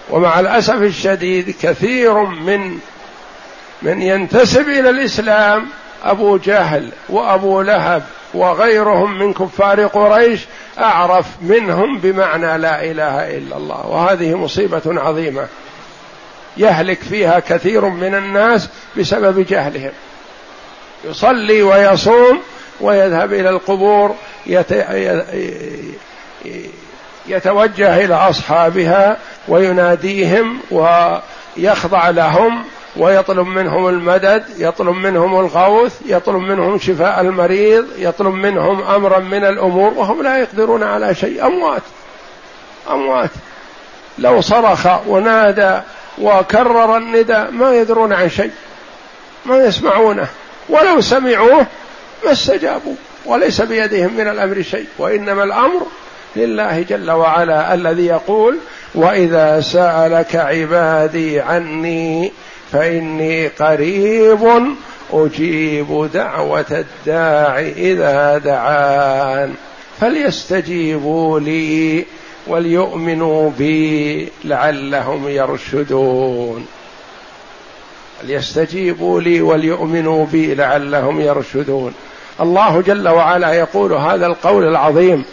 ومع 0.09 0.39
الأسف 0.39 0.81
الشديد 0.81 1.55
كثير 1.61 2.13
من 2.23 2.79
من 3.81 4.01
ينتسب 4.01 4.69
إلى 4.69 4.89
الإسلام 4.89 5.67
أبو 6.03 6.37
جهل 6.37 6.89
وأبو 7.09 7.61
لهب 7.61 8.03
وغيرهم 8.33 9.19
من 9.19 9.33
كفار 9.33 9.85
قريش 9.85 10.39
أعرف 10.79 11.25
منهم 11.41 11.97
بمعنى 11.97 12.57
لا 12.57 12.83
إله 12.83 13.37
إلا 13.37 13.57
الله 13.57 13.87
وهذه 13.87 14.37
مصيبة 14.37 14.81
عظيمة 14.85 15.47
يهلك 16.57 16.99
فيها 16.99 17.39
كثير 17.39 17.85
من 17.85 18.15
الناس 18.15 18.69
بسبب 18.97 19.45
جهلهم. 19.45 19.91
يصلي 21.05 21.61
ويصوم 21.61 22.39
ويذهب 22.81 23.33
إلى 23.33 23.49
القبور 23.49 24.15
يتوجه 27.27 28.05
إلى 28.05 28.15
أصحابها 28.15 29.17
ويناديهم 29.47 30.59
ويخضع 30.71 32.09
لهم 32.09 32.63
ويطلب 32.97 33.47
منهم 33.47 33.87
المدد 33.87 34.43
يطلب 34.57 34.95
منهم 34.95 35.39
الغوث 35.39 35.95
يطلب 36.05 36.35
منهم 36.35 36.79
شفاء 36.79 37.21
المريض 37.21 37.85
يطلب 37.97 38.33
منهم 38.33 38.81
أمرا 38.81 39.19
من 39.19 39.45
الأمور 39.45 39.93
وهم 39.93 40.23
لا 40.23 40.37
يقدرون 40.37 40.83
على 40.83 41.15
شيء. 41.15 41.45
أموات 41.45 41.81
أموات. 42.89 43.29
لو 44.17 44.41
صرخ 44.41 44.87
ونادى 45.07 45.79
وكرر 46.21 46.97
النداء 46.97 47.51
ما 47.51 47.75
يدرون 47.75 48.13
عن 48.13 48.29
شيء 48.29 48.51
ما 49.45 49.65
يسمعونه. 49.65 50.27
ولو 50.69 51.01
سمعوه 51.01 51.65
ما 52.25 52.31
استجابوا 52.31 52.95
وليس 53.25 53.61
بيدهم 53.61 54.13
من 54.13 54.27
الأمر 54.27 54.61
شيء. 54.61 54.85
وإنما 54.97 55.43
الأمر 55.43 55.81
لله 56.35 56.81
جل 56.81 57.11
وعلا 57.11 57.73
الذي 57.73 58.05
يقول 58.05 58.57
وإذا 58.95 59.61
سألك 59.61 60.35
عبادي 60.35 61.41
عني 61.41 62.33
فإني 62.71 63.47
قريب 63.47 64.75
أجيب 65.13 66.09
دعوة 66.13 66.65
الداع 66.71 67.59
إذا 67.59 68.37
دعان. 68.37 69.53
فليستجيبوا 69.99 71.39
لي 71.39 72.05
وليؤمنوا 72.47 73.51
بي 73.57 74.29
لعلهم 74.43 75.27
يرشدون. 75.27 76.67
ليستجيبوا 78.23 79.21
لي 79.21 79.41
وليؤمنوا 79.41 80.25
بي 80.25 80.55
لعلهم 80.55 81.21
يرشدون. 81.21 81.93
الله 82.41 82.81
جل 82.81 83.09
وعلا 83.09 83.53
يقول 83.53 83.93
هذا 83.93 84.25
القول 84.25 84.67
العظيم. 84.67 85.25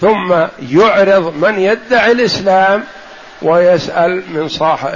ثم 0.00 0.34
يعرض 0.70 1.34
من 1.36 1.58
يدعي 1.58 2.12
الإسلام 2.12 2.84
ويسأل 3.42 4.22
من 4.28 4.48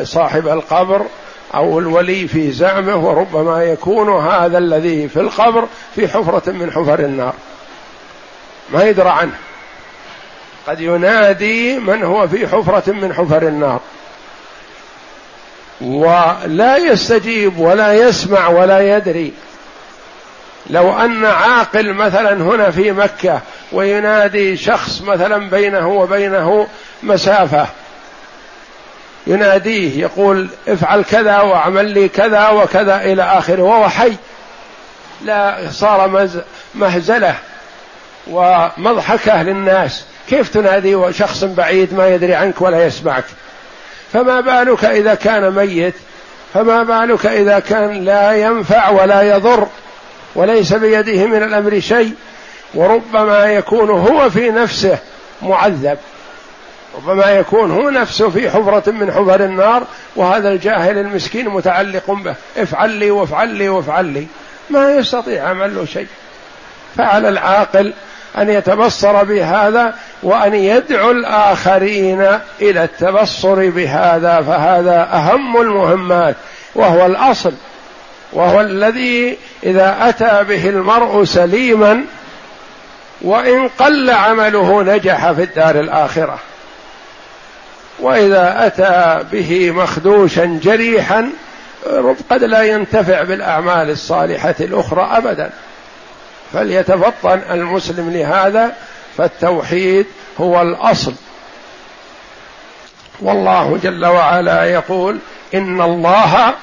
صاحب 0.04 0.48
القبر 0.48 1.06
أو 1.54 1.78
الولي 1.78 2.28
في 2.28 2.52
زعمه 2.52 2.96
وربما 2.96 3.64
يكون 3.64 4.26
هذا 4.26 4.58
الذي 4.58 5.08
في 5.08 5.20
القبر 5.20 5.68
في 5.94 6.08
حفرة 6.08 6.52
من 6.52 6.70
حفر 6.70 6.98
النار. 6.98 7.34
ما 8.72 8.84
يدرى 8.84 9.08
عنه. 9.08 9.36
قد 10.66 10.80
ينادي 10.80 11.78
من 11.78 12.02
هو 12.02 12.28
في 12.28 12.48
حفرة 12.48 12.92
من 12.92 13.14
حفر 13.14 13.42
النار. 13.42 13.80
ولا 15.80 16.76
يستجيب 16.76 17.58
ولا 17.58 17.94
يسمع 17.94 18.48
ولا 18.48 18.96
يدري. 18.96 19.32
لو 20.70 20.98
أن 20.98 21.24
عاقل 21.24 21.92
مثلا 21.92 22.32
هنا 22.32 22.70
في 22.70 22.92
مكة 22.92 23.40
وينادي 23.72 24.56
شخص 24.56 25.02
مثلا 25.02 25.50
بينه 25.50 25.88
وبينه 25.88 26.66
مسافة 27.02 27.66
يناديه 29.26 30.00
يقول 30.00 30.48
افعل 30.68 31.04
كذا 31.04 31.40
واعمل 31.40 31.86
لي 31.86 32.08
كذا 32.08 32.48
وكذا 32.48 32.96
إلى 32.96 33.22
آخره 33.22 33.62
وهو 33.62 33.88
حي. 33.88 34.12
لا 35.24 35.56
صار 35.70 36.28
مهزلة 36.74 37.34
ومضحكة 38.30 39.42
للناس. 39.42 40.04
كيف 40.28 40.48
تنادي 40.48 41.12
شخص 41.12 41.44
بعيد 41.44 41.94
ما 41.94 42.08
يدري 42.08 42.34
عنك 42.34 42.62
ولا 42.62 42.86
يسمعك؟ 42.86 43.24
فما 44.12 44.40
بالك 44.40 44.84
إذا 44.84 45.14
كان 45.14 45.50
ميت؟ 45.50 45.94
فما 46.54 46.82
بالك 46.82 47.26
إذا 47.26 47.58
كان 47.58 48.04
لا 48.04 48.32
ينفع 48.32 48.88
ولا 48.88 49.22
يضر؟ 49.22 49.68
وليس 50.34 50.72
بيده 50.72 51.26
من 51.26 51.42
الأمر 51.42 51.80
شيء. 51.80 52.12
وربما 52.74 53.44
يكون 53.44 53.90
هو 53.90 54.30
في 54.30 54.50
نفسه 54.50 54.98
معذب. 55.42 55.98
ربما 56.96 57.30
يكون 57.30 57.70
هو 57.70 57.90
نفسه 57.90 58.30
في 58.30 58.50
حفرة 58.50 58.90
من 58.90 59.12
حفر 59.12 59.44
النار 59.44 59.82
وهذا 60.16 60.48
الجاهل 60.48 60.98
المسكين 60.98 61.48
متعلق 61.48 62.10
به. 62.10 62.34
افعل 62.56 62.90
لي 62.90 63.10
وافعل 63.10 63.48
لي 63.48 63.68
وافعل 63.68 64.04
لي. 64.04 64.26
ما 64.70 64.92
يستطيع 64.92 65.48
عمل 65.48 65.74
له 65.74 65.84
شيء. 65.84 66.06
فعلى 66.96 67.28
العاقل 67.28 67.92
أن 68.38 68.50
يتبصر 68.50 69.24
بهذا 69.24 69.94
وأن 70.22 70.54
يدعو 70.54 71.10
الآخرين 71.10 72.20
إلى 72.60 72.84
التبصر 72.84 73.70
بهذا 73.70 74.42
فهذا 74.42 75.08
أهم 75.12 75.60
المهمات 75.60 76.36
وهو 76.74 77.06
الأصل. 77.06 77.52
وهو 78.32 78.60
الذي 78.60 79.38
إذا 79.62 79.96
أتى 80.00 80.44
به 80.48 80.68
المرء 80.68 81.24
سليما 81.24 82.04
وإن 83.22 83.68
قل 83.68 84.10
عمله 84.10 84.82
نجح 84.82 85.32
في 85.32 85.42
الدار 85.42 85.80
الآخرة. 85.80 86.38
وإذا 87.98 88.66
أتى 88.66 89.24
به 89.32 89.70
مخدوشا 89.70 90.60
جريحا 90.62 91.30
قد 92.30 92.44
لا 92.44 92.62
ينتفع 92.62 93.22
بالأعمال 93.22 93.90
الصالحة 93.90 94.54
الأخرى 94.60 95.08
أبدا. 95.12 95.50
فليتفطن 96.52 97.40
المسلم 97.50 98.10
لهذا 98.10 98.72
فالتوحيد 99.16 100.06
هو 100.40 100.62
الأصل. 100.62 101.12
والله 103.20 103.78
جل 103.82 104.06
وعلا 104.06 104.64
يقول 104.64 105.18
إن 105.54 105.80
الله 105.80 106.54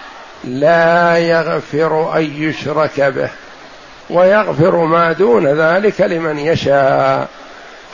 لا 0.44 1.18
يغفر 1.18 2.18
أن 2.18 2.24
يشرك 2.24 3.02
به 3.02 3.30
ويغفر 4.10 4.76
ما 4.76 5.12
دون 5.12 5.48
ذلك 5.48 6.02
لمن 6.02 6.40
يشاء. 6.40 7.28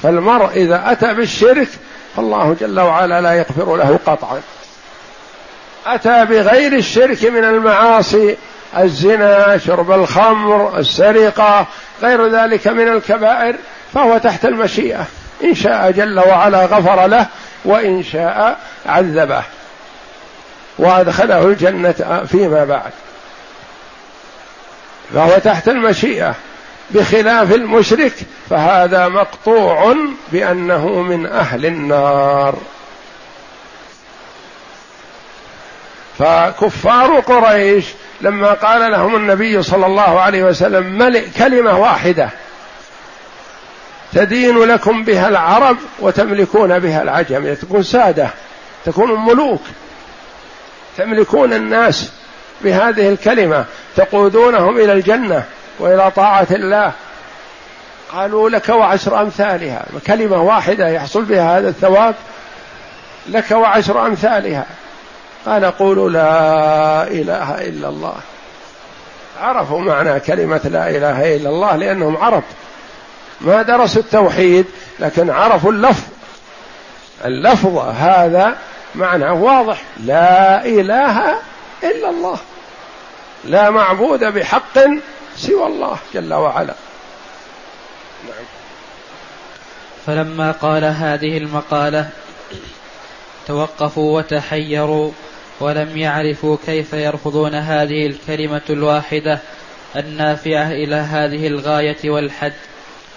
فالمرء 0.03 0.49
إذا 0.55 0.91
أتى 0.91 1.13
بالشرك 1.13 1.67
فالله 2.17 2.55
جل 2.59 2.79
وعلا 2.79 3.21
لا 3.21 3.33
يغفر 3.33 3.75
له 3.75 3.99
قطعا. 4.05 4.41
أتى 5.85 6.25
بغير 6.25 6.73
الشرك 6.73 7.25
من 7.25 7.43
المعاصي 7.43 8.37
الزنا 8.77 9.57
شرب 9.57 9.91
الخمر 9.91 10.79
السرقة 10.79 11.67
غير 12.01 12.27
ذلك 12.27 12.67
من 12.67 12.87
الكبائر 12.87 13.55
فهو 13.93 14.17
تحت 14.17 14.45
المشيئة. 14.45 15.05
إن 15.43 15.55
شاء 15.55 15.91
جل 15.91 16.19
وعلا 16.19 16.65
غفر 16.65 17.07
له 17.07 17.27
وإن 17.65 18.03
شاء 18.03 18.57
عذبه. 18.85 19.43
وأدخله 20.77 21.43
الجنة 21.45 22.25
فيما 22.31 22.65
بعد. 22.65 22.91
فهو 25.13 25.37
تحت 25.37 25.67
المشيئة. 25.69 26.35
بخلاف 26.91 27.53
المشرك 27.53 28.13
فهذا 28.49 29.07
مقطوع 29.07 29.95
بأنه 30.31 31.01
من 31.01 31.25
أهل 31.25 31.65
النار. 31.65 32.55
فكفار 36.19 37.19
قريش 37.19 37.85
لما 38.21 38.53
قال 38.53 38.91
لهم 38.91 39.15
النبي 39.15 39.63
صلى 39.63 39.85
الله 39.85 40.21
عليه 40.21 40.43
وسلم 40.43 40.97
ملئ 40.97 41.29
كلمة 41.37 41.77
واحدة 41.77 42.29
تدين 44.13 44.57
لكم 44.57 45.03
بها 45.03 45.29
العرب 45.29 45.77
وتملكون 45.99 46.79
بها 46.79 47.03
العجم. 47.03 47.45
يعني 47.45 47.55
تكون 47.55 47.83
سادة 47.83 48.29
تكون 48.85 49.25
ملوك 49.25 49.61
تملكون 50.97 51.53
الناس 51.53 52.11
بهذه 52.61 53.09
الكلمة 53.09 53.65
تقودونهم 53.95 54.77
إلى 54.77 54.93
الجنة. 54.93 55.43
وإلى 55.79 56.11
طاعة 56.11 56.47
الله. 56.51 56.91
قالوا 58.11 58.49
لك 58.49 58.69
وعشر 58.69 59.21
أمثالها. 59.21 59.85
كلمة 60.07 60.41
واحدة 60.41 60.87
يحصل 60.87 61.25
بها 61.25 61.59
هذا 61.59 61.69
الثواب. 61.69 62.15
لك 63.29 63.51
وعشر 63.51 64.05
أمثالها. 64.05 64.65
قال 65.45 65.65
قولوا 65.65 66.09
لا 66.09 67.03
إله 67.07 67.61
إلا 67.61 67.89
الله. 67.89 68.15
عرفوا 69.41 69.79
معنى 69.79 70.19
كلمة 70.19 70.61
لا 70.63 70.89
إله 70.89 71.35
إلا 71.35 71.49
الله 71.49 71.75
لأنهم 71.75 72.17
عرب. 72.17 72.43
ما 73.41 73.61
درسوا 73.61 74.01
التوحيد 74.01 74.65
لكن 74.99 75.29
عرفوا 75.29 75.71
اللفظ. 75.71 76.03
اللفظ 77.25 77.77
هذا 77.77 78.55
معناه 78.95 79.33
واضح. 79.33 79.81
لا 80.05 80.65
إله 80.65 81.35
إلا 81.83 82.09
الله. 82.09 82.37
لا 83.45 83.69
معبود 83.69 84.23
بحق 84.23 84.77
سوى 85.37 85.67
الله 85.67 85.97
جل 86.13 86.33
وعلا. 86.33 86.75
نعم. 88.25 88.45
فلما 90.05 90.51
قال 90.51 90.83
هذه 90.85 91.37
المقالة 91.37 92.09
توقفوا 93.47 94.17
وتحيروا 94.17 95.11
ولم 95.59 95.97
يعرفوا 95.97 96.57
كيف 96.65 96.93
يرفضون 96.93 97.55
هذه 97.55 98.07
الكلمة 98.07 98.61
الواحدة 98.69 99.39
النافعة 99.95 100.71
إلى 100.71 100.95
هذه 100.95 101.47
الغاية 101.47 102.09
والحد. 102.09 102.53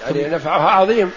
يعني 0.06 0.28
نفعها 0.28 0.70
عظيم. 0.70 1.10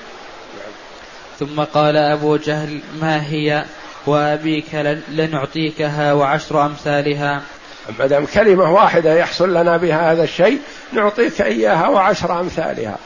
ثم 1.39 1.61
قال 1.61 1.97
أبو 1.97 2.37
جهل 2.37 2.81
ما 3.01 3.25
هي؟ 3.27 3.65
وأبيك 4.05 4.99
لنعطيكها 5.09 6.13
وعشر 6.13 6.65
أمثالها. 6.65 7.41
ما 7.99 8.07
دام 8.07 8.25
كلمة 8.25 8.73
واحدة 8.73 9.13
يحصل 9.13 9.53
لنا 9.53 9.77
بها 9.77 10.11
هذا 10.11 10.23
الشيء 10.23 10.59
نعطيك 10.93 11.41
إياها 11.41 11.87
وعشر 11.87 12.39
أمثالها. 12.39 12.97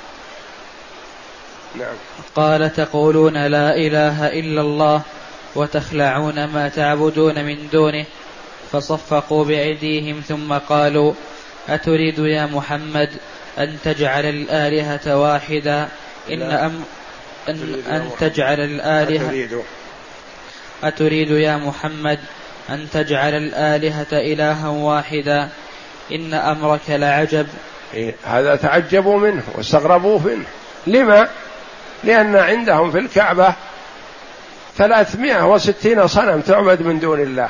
نعم. 1.76 1.96
قال 2.36 2.74
تقولون 2.74 3.48
لا 3.48 3.76
إله 3.76 4.28
إلا 4.28 4.62
الله 4.62 5.02
وتخلعون 5.56 6.46
ما 6.46 6.70
تعبدون 6.70 7.46
من 7.46 7.68
دونه 7.74 8.06
فصفقوا 8.72 9.46
بأيديهم 9.46 10.22
ثم 10.28 10.54
قالوا 10.54 11.14
أتريد 11.70 12.20
يا 12.20 12.46
محمد 12.46 13.10
أن 13.58 13.78
تجعل 13.84 14.26
الآلهة 14.26 15.18
واحدا 15.18 15.88
إن 16.30 16.42
أم 16.42 16.84
أن, 17.50 17.84
أن 17.90 18.10
تجعل 18.20 18.60
الآلهة 18.60 19.28
أتريد, 19.28 19.62
أتريد 20.84 21.32
يا 21.32 21.58
محمد 21.58 22.20
أن 22.70 22.88
تجعل 22.94 23.34
الآلهة 23.34 24.08
إلها 24.12 24.68
واحدا. 24.68 25.50
إن 26.12 26.34
أمرك 26.34 26.82
لعجب. 26.90 27.48
إيه 27.94 28.16
هذا 28.26 28.56
تعجبوا 28.56 29.20
منه 29.20 29.44
واستغربوا 29.56 30.20
منه. 30.20 30.46
لما؟ 30.88 31.28
لأن 32.04 32.36
عندهم 32.36 32.92
في 32.92 33.00
الكعبة 33.00 33.54
ثلاثمائة 34.78 35.48
وستين 35.48 36.08
صنم 36.08 36.42
تعبد 36.42 36.82
من 36.82 37.00
دون 37.00 37.20
الله. 37.20 37.50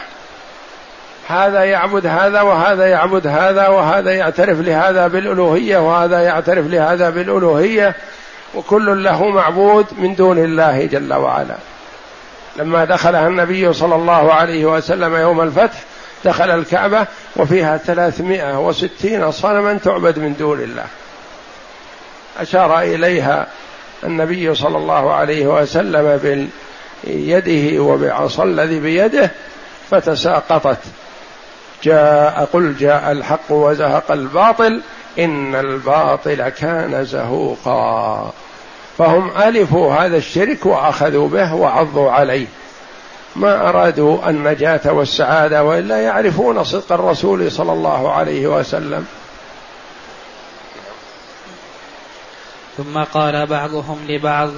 هذا 1.28 1.64
يعبد 1.64 2.06
هذا 2.06 2.42
وهذا 2.42 2.88
يعبد 2.88 3.28
هذا 3.28 3.68
وهذا 3.68 4.12
يعترف 4.12 4.60
لهذا 4.60 5.08
بالألوهية 5.08 5.78
وهذا 5.78 6.22
يعترف 6.22 6.68
لهذا 6.68 7.10
بالألوهية. 7.10 7.96
وكل 8.56 9.04
له 9.04 9.30
معبود 9.30 9.86
من 9.98 10.16
دون 10.16 10.38
الله 10.38 10.86
جل 10.86 11.14
وعلا. 11.14 11.56
لما 12.58 12.86
دخلها 12.86 13.28
النبي 13.28 13.74
صلى 13.74 13.96
الله 13.96 14.34
عليه 14.34 14.65
وسلم 14.65 15.15
يوم 15.15 15.41
الفتح 15.41 15.84
دخل 16.26 16.50
الكعبة 16.52 17.06
وفيها 17.36 17.78
ثلاثمائة 17.78 18.60
وستين 18.60 19.32
صنما 19.32 19.78
تعبد 19.78 20.20
من 20.20 20.36
دون 20.39 20.60
الله. 20.60 20.86
أشار 22.39 22.80
إليها 22.80 23.48
النبي 24.04 24.56
صلى 24.56 24.78
الله 24.78 25.13
عليه 25.13 25.48
وسلم 25.48 26.20
بيده 27.04 27.84
وبعصا 27.84 28.43
الذي 28.43 28.80
بيده 28.80 29.32
فتساقطت. 29.91 30.80
جاء 31.84 32.50
قل 32.54 32.76
جاء 32.80 33.12
الحق 33.12 33.52
وزهق 33.52 34.12
الباطل 34.12 34.82
إن 35.20 35.56
الباطل 35.56 36.50
كان 36.50 37.06
زهوقا. 37.06 38.34
فهم 38.98 39.32
ألفوا 39.38 39.94
هذا 39.94 40.18
الشرك 40.18 40.66
وأخذوا 40.66 41.30
به 41.30 41.56
وعضوا 41.56 42.12
عليه. 42.12 42.48
ما 43.36 43.70
أرادوا 43.70 44.30
النجاة 44.30 44.94
والسعادة 44.94 45.64
وإلا 45.64 46.02
يعرفون 46.02 46.64
صدق 46.64 46.92
الرسول 46.92 47.52
صلى 47.52 47.74
الله 47.74 48.12
عليه 48.12 48.48
وسلم. 48.48 49.06
ثم 52.78 53.04
قال 53.04 53.46
بعضهم 53.46 54.00
لبعض 54.10 54.50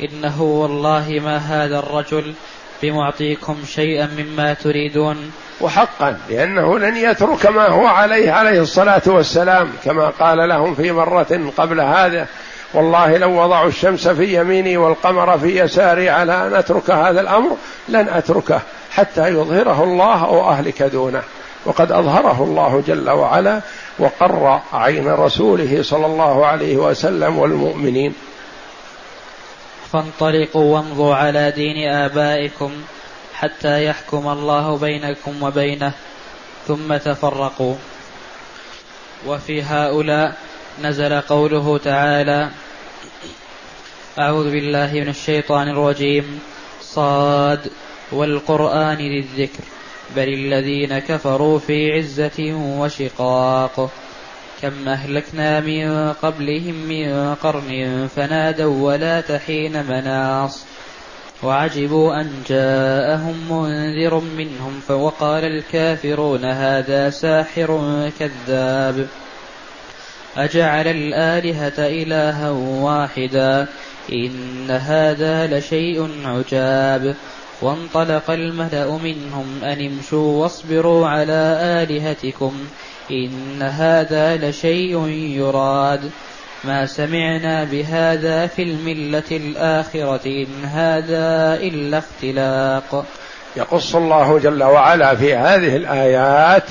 إنه 0.00 0.42
والله 0.42 1.20
ما 1.24 1.36
هذا 1.36 1.78
الرجل 1.78 2.34
بمعطيكم 2.82 3.56
شيئا 3.66 4.08
مما 4.18 4.54
تريدون. 4.54 5.32
وحقا 5.60 6.18
لأنه 6.30 6.78
لن 6.78 6.96
يترك 6.96 7.46
ما 7.46 7.68
هو 7.68 7.86
عليه 7.86 8.32
عليه 8.32 8.60
الصلاة 8.60 9.02
والسلام 9.06 9.72
كما 9.84 10.08
قال 10.08 10.48
لهم 10.48 10.74
في 10.74 10.92
مرة 10.92 11.52
قبل 11.56 11.80
هذا 11.80 12.26
والله 12.74 13.16
لو 13.16 13.42
وضعوا 13.42 13.68
الشمس 13.68 14.08
في 14.08 14.40
يميني 14.40 14.76
والقمر 14.76 15.38
في 15.38 15.60
يساري 15.60 16.10
على 16.10 16.46
أن 16.46 16.54
أترك 16.54 16.90
هذا 16.90 17.20
الأمر 17.20 17.56
لن 17.88 18.08
أتركه 18.08 18.60
حتى 18.90 19.28
يظهره 19.28 19.84
الله 19.84 20.24
أو 20.24 20.50
أهلك 20.50 20.82
دونه. 20.82 21.22
وقد 21.64 21.92
أظهره 21.92 22.44
الله 22.44 22.82
جل 22.86 23.10
وعلا 23.10 23.60
وقر 23.98 24.60
عين 24.72 25.08
رسوله 25.08 25.82
صلى 25.82 26.06
الله 26.06 26.46
عليه 26.46 26.76
وسلم 26.76 27.38
والمؤمنين. 27.38 28.14
فانطلقوا 29.92 30.74
وامضوا 30.76 31.14
على 31.14 31.50
دين 31.50 31.90
آبائكم 31.90 32.70
حتى 33.34 33.84
يحكم 33.84 34.28
الله 34.28 34.76
بينكم 34.76 35.42
وبينه 35.42 35.92
ثم 36.68 36.96
تفرقوا. 36.96 37.74
وفي 39.26 39.62
هؤلاء 39.62 40.47
نزل 40.82 41.20
قوله 41.20 41.78
تعالى 41.78 42.50
أعوذ 44.18 44.50
بالله 44.50 44.92
من 44.92 45.08
الشيطان 45.08 45.68
الرجيم. 45.68 46.40
صاد 46.80 47.70
والقرآن 48.12 48.98
للذكر 48.98 49.64
بل 50.16 50.28
الذين 50.28 50.98
كفروا 50.98 51.58
في 51.58 51.92
عزة 51.92 52.54
وشقاق. 52.78 53.90
كم 54.62 54.88
أهلكنا 54.88 55.60
من 55.60 56.12
قبلهم 56.12 56.74
من 56.74 57.34
قرن 57.34 58.08
فنادوا 58.16 58.86
ولا 58.86 59.20
تحين 59.20 59.86
مناص. 59.86 60.64
وعجبوا 61.42 62.20
أن 62.20 62.42
جاءهم 62.48 63.36
منذر 63.50 64.20
منهم 64.20 64.80
فوقال 64.88 65.44
الكافرون 65.44 66.44
هذا 66.44 67.10
ساحر 67.10 68.10
كذاب. 68.18 69.06
أجعل 70.38 70.88
الآلهة 70.88 71.72
إلها 71.78 72.50
واحدا 72.50 73.66
إن 74.12 74.70
هذا 74.70 75.58
لشيء 75.58 76.10
عجاب. 76.24 77.14
وانطلق 77.62 78.30
الملأ 78.30 78.90
منهم 78.90 79.60
أن 79.62 79.86
امشوا 79.86 80.42
واصبروا 80.42 81.08
على 81.08 81.58
آلهتكم 81.60 82.52
إن 83.10 83.62
هذا 83.62 84.36
لشيء 84.36 85.06
يراد. 85.08 86.10
ما 86.64 86.86
سمعنا 86.86 87.64
بهذا 87.64 88.46
في 88.46 88.62
الملة 88.62 89.30
الآخرة 89.30 90.26
إن 90.26 90.64
هذا 90.64 91.54
إلا 91.54 91.98
اختلاق. 91.98 93.06
يقص 93.56 93.94
الله 93.94 94.38
جل 94.38 94.62
وعلا 94.62 95.14
في 95.14 95.34
هذه 95.34 95.76
الآيات 95.76 96.64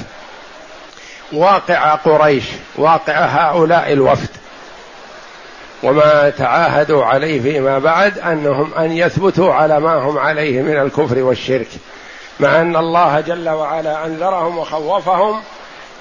واقع 1.32 1.96
قريش 1.96 2.44
واقع 2.76 3.26
هؤلاء 3.26 3.94
الوفد. 3.94 4.30
وما 5.84 6.30
تعاهدوا 6.30 7.06
عليه 7.06 7.42
فيما 7.42 7.80
بعد 7.80 8.20
أنهم 8.20 8.74
أن 8.74 8.92
يثبتوا 8.92 9.54
على 9.54 9.80
ما 9.80 9.96
هم 9.96 10.18
عليه 10.18 10.62
من 10.62 10.78
الكفر 10.78 11.24
والشرك. 11.24 11.68
مع 12.40 12.62
أن 12.62 12.76
الله 12.76 13.20
جل 13.20 13.50
وعلا 13.50 14.06
أنذرهم 14.06 14.58
وخوفهم 14.58 15.42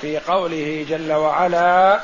في 0.00 0.18
قوله 0.18 0.86
جل 0.88 1.12
وعلا 1.12 2.00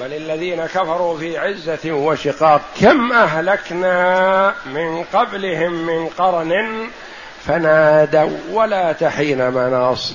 بل 0.00 0.12
الذين 0.12 0.66
كفروا 0.66 1.18
في 1.18 1.38
عزة 1.38 1.92
وشقاق 1.92 2.60
كم 2.80 3.12
أهلكنا 3.12 4.54
من 4.66 5.04
قبلهم 5.12 5.72
من 5.72 6.06
قرن 6.06 6.52
فنادوا 7.44 8.38
ولا 8.52 8.92
تحين 8.92 9.50
مناص 9.50 10.14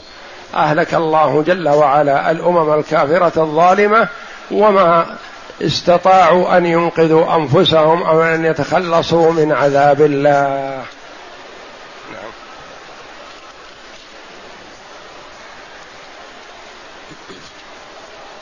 أهلك 0.55 0.93
الله 0.93 1.43
جل 1.47 1.69
وعلا 1.69 2.31
الأمم 2.31 2.73
الكافرة 2.79 3.43
الظالمة 3.43 4.07
وما 4.51 5.17
استطاعوا 5.61 6.57
أن 6.57 6.65
ينقذوا 6.65 7.35
أنفسهم 7.35 8.03
أو 8.03 8.23
أن 8.23 8.45
يتخلصوا 8.45 9.31
من 9.31 9.51
عذاب 9.51 10.01
الله. 10.01 10.83
نعم. 12.13 12.31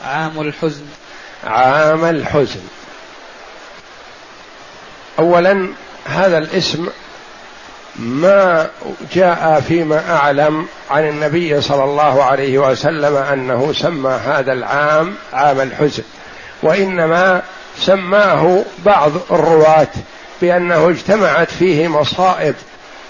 عام 0.04 0.40
الحزن. 0.40 0.86
عام 1.44 2.04
الحزن. 2.04 2.60
اولا 5.18 5.68
هذا 6.04 6.38
الاسم 6.38 6.88
ما 7.98 8.68
جاء 9.12 9.62
فيما 9.68 10.16
أعلم 10.16 10.66
عن 10.90 11.08
النبي 11.08 11.60
صلى 11.60 11.84
الله 11.84 12.24
عليه 12.24 12.58
وسلم 12.58 13.16
أنه 13.16 13.72
سمى 13.72 14.10
هذا 14.10 14.52
العام 14.52 15.14
عام 15.32 15.60
الحزن 15.60 16.02
وإنما 16.62 17.42
سماه 17.78 18.64
بعض 18.84 19.12
الرواة 19.30 19.88
بأنه 20.42 20.88
اجتمعت 20.88 21.50
فيه 21.50 21.88
مصائب 21.88 22.54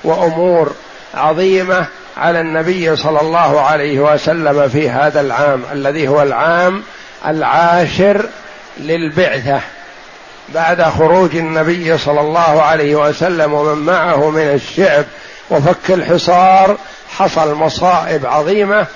وأمور 0.05 0.73
عظيمة 1.15 1.87
على 2.17 2.41
النبي 2.41 2.97
صلى 2.97 3.21
الله 3.21 3.61
عليه 3.61 4.01
وسلم 4.01 4.69
في 4.69 4.91
هذا 4.91 5.21
العام 5.21 5.63
الذي 5.73 6.09
هو 6.09 6.23
العام 6.23 6.83
العاشر 7.27 8.29
للبعثة. 8.79 9.61
بعد 10.49 10.83
خروج 10.83 11.37
النبي 11.37 11.99
صلى 11.99 12.21
الله 12.21 12.63
عليه 12.63 12.95
وسلم 12.95 13.55
ومن 13.55 13.79
معه 13.79 14.31
من 14.31 14.41
الشعب 14.43 15.05
وفك 15.51 15.91
الحصار 15.91 16.77
حصل 17.17 17.55
مصائب 17.55 18.27
عظيمة 18.27 18.87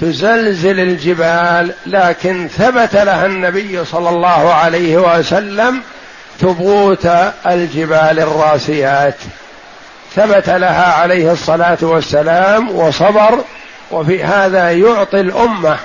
تزلزل 0.00 0.80
الجبال 0.80 1.74
لكن 1.86 2.48
ثبت 2.48 2.96
لها 2.96 3.26
النبي 3.26 3.84
صلى 3.84 4.08
الله 4.08 4.54
عليه 4.54 4.96
وسلم 4.96 5.80
ثبوت 6.40 7.08
الجبال 7.46 8.20
الراسيات. 8.20 9.16
ثبت 10.16 10.48
لها 10.48 10.92
عليه 10.92 11.32
الصلاة 11.32 11.78
والسلام 11.82 12.70
وصبر 12.70 13.44
وفي 13.90 14.24
هذا 14.24 14.70
يعطي 14.70 15.20
الأمة 15.20 15.76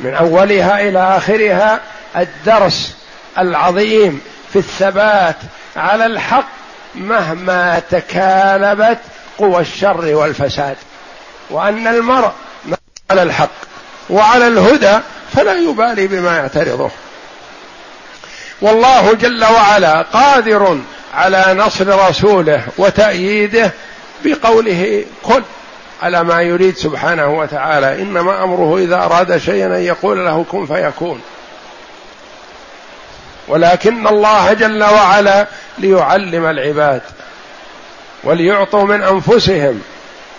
من 0.00 0.14
أولها 0.14 0.88
إلى 0.88 1.16
آخرها 1.16 1.80
الدرس 2.16 2.97
العظيم 3.38 4.20
في 4.52 4.58
الثبات 4.58 5.36
على 5.76 6.06
الحق 6.06 6.48
مهما 6.94 7.82
تكالبت 7.90 8.98
قوى 9.38 9.60
الشر 9.60 10.14
والفساد. 10.14 10.76
وأن 11.50 11.86
المرء 11.86 12.30
على 13.10 13.22
الحق 13.22 13.50
وعلى 14.10 14.46
الهدى 14.46 14.98
فلا 15.32 15.54
يبالي 15.54 16.06
بما 16.06 16.36
يعترضه. 16.36 16.90
والله 18.60 19.14
جل 19.14 19.44
وعلا 19.44 20.02
قادر 20.02 20.78
على 21.14 21.44
نصر 21.58 22.08
رسوله 22.08 22.62
وتأييده 22.78 23.70
بقوله 24.24 25.04
كن 25.22 25.42
على 26.02 26.24
ما 26.24 26.42
يريد 26.42 26.76
سبحانه 26.76 27.38
وتعالى. 27.38 28.02
إنما 28.02 28.44
أمره 28.44 28.78
إذا 28.78 28.96
أراد 28.96 29.38
شيئا 29.38 29.66
أن 29.66 29.82
يقول 29.82 30.24
له 30.24 30.44
كن 30.52 30.66
فيكون. 30.66 31.20
ولكن 33.48 34.06
الله 34.06 34.52
جل 34.52 34.84
وعلا 34.84 35.46
ليعلم 35.78 36.46
العباد 36.46 37.02
وليعطوا 38.24 38.84
من 38.84 39.02
أنفسهم 39.02 39.82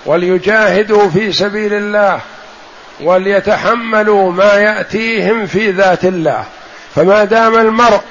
وليجاهدوا 0.06 1.10
في 1.10 1.32
سبيل 1.32 1.74
الله 1.74 2.20
وليتحملوا 3.02 4.32
ما 4.32 4.54
يأتيهم 4.54 5.46
في 5.46 5.72
ذات 5.72 6.06
الله. 6.06 6.44
فما 6.96 7.24
دام 7.24 7.56
المرء 7.56 8.02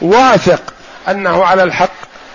واثق 0.00 0.62
أنه 1.08 1.44
على 1.44 1.62
الحق 1.62 1.92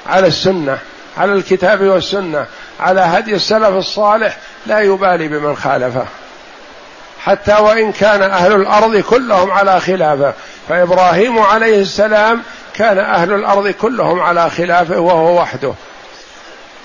على 0.07 0.27
السنة 0.27 0.77
على 1.17 1.33
الكتاب 1.33 1.81
والسنة 1.81 2.45
على 2.79 3.01
هدي 3.01 3.35
السلف 3.35 3.69
الصالح 3.69 4.37
لا 4.65 4.79
يبالي 4.79 5.27
بمن 5.27 5.55
خالفه. 5.55 6.05
حتى 7.23 7.53
وإن 7.53 7.91
كان 7.91 8.21
أهل 8.21 8.53
الأرض 8.53 8.97
كلهم 8.97 9.51
على 9.51 9.79
خلافه. 9.79 10.33
فإبراهيم 10.69 11.39
عليه 11.39 11.81
السلام 11.81 12.41
كان 12.73 12.99
أهل 12.99 13.33
الأرض 13.33 13.67
كلهم 13.67 14.19
على 14.19 14.49
خلافه 14.49 14.99
وهو 14.99 15.41
وحده. 15.41 15.73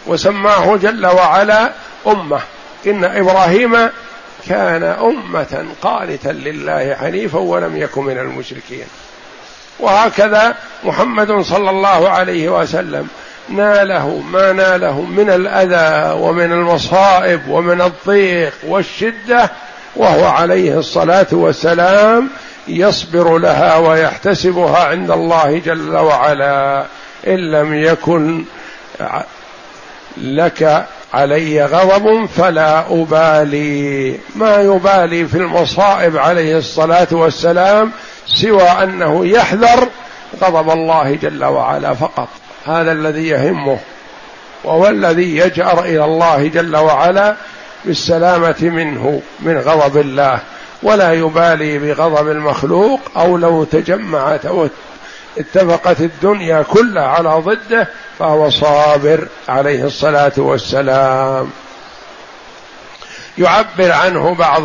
وسماه 0.06 0.76
جل 0.76 1.06
وعلا 1.06 1.72
أمة. 2.06 2.40
إن 2.86 3.04
إبراهيم 3.04 3.90
كان 4.48 4.82
أمة 4.82 5.66
قانتا 5.82 6.28
لله 6.28 6.94
حنيفا 6.94 7.38
ولم 7.38 7.76
يكن 7.76 8.04
من 8.04 8.18
المشركين. 8.18 8.86
وهكذا 9.80 10.54
محمد 10.84 11.40
صلى 11.40 11.70
الله 11.70 12.08
عليه 12.08 12.48
وسلم 12.60 13.08
ناله 13.48 14.22
ما 14.32 14.52
ناله 14.52 15.00
من 15.00 15.30
الأذى 15.30 16.20
ومن 16.20 16.52
المصائب 16.52 17.48
ومن 17.48 17.80
الضيق 17.80 18.52
والشدة 18.66 19.50
وهو 19.96 20.26
عليه 20.26 20.78
الصلاة 20.78 21.26
والسلام 21.32 22.30
يصبر 22.78 23.38
لها 23.38 23.76
ويحتسبها 23.76 24.84
عند 24.84 25.10
الله 25.10 25.58
جل 25.58 25.96
وعلا. 25.96 26.86
إن 27.26 27.50
لم 27.50 27.74
يكن 27.74 28.44
لك 30.16 30.86
علي 31.14 31.64
غضب 31.64 32.26
فلا 32.26 32.84
أبالي. 32.90 34.18
ما 34.36 34.60
يبالي 34.62 35.26
في 35.26 35.36
المصائب 35.38 36.16
عليه 36.16 36.58
الصلاة 36.58 37.08
والسلام 37.12 37.90
سوى 38.26 38.62
أنه 38.62 39.26
يحذر 39.26 39.88
غضب 40.42 40.70
الله 40.70 41.18
جل 41.22 41.44
وعلا 41.44 41.94
فقط. 41.94 42.28
هذا 42.66 42.92
الذي 42.92 43.28
يهمه 43.28 43.78
وهو 44.64 44.88
الذي 44.88 45.36
يجأر 45.36 45.84
إلى 45.84 46.04
الله 46.04 46.46
جل 46.46 46.76
وعلا 46.76 47.36
بالسلامة 47.84 48.56
منه 48.60 49.22
من 49.40 49.58
غضب 49.58 49.96
الله. 49.96 50.38
ولا 50.82 51.12
يبالي 51.12 51.78
بغضب 51.78 52.28
المخلوق 52.28 53.00
أو 53.16 53.36
لو 53.36 53.64
تجمعت 53.64 54.46
أو 54.46 54.68
اتفقت 55.38 56.00
الدنيا 56.00 56.62
كلها 56.62 57.06
على 57.06 57.28
ضده 57.28 57.88
فهو 58.18 58.50
صابر 58.50 59.28
عليه 59.48 59.84
الصلاة 59.84 60.32
والسلام. 60.36 61.50
يعبر 63.38 63.92
عنه 63.92 64.34
بعض 64.34 64.62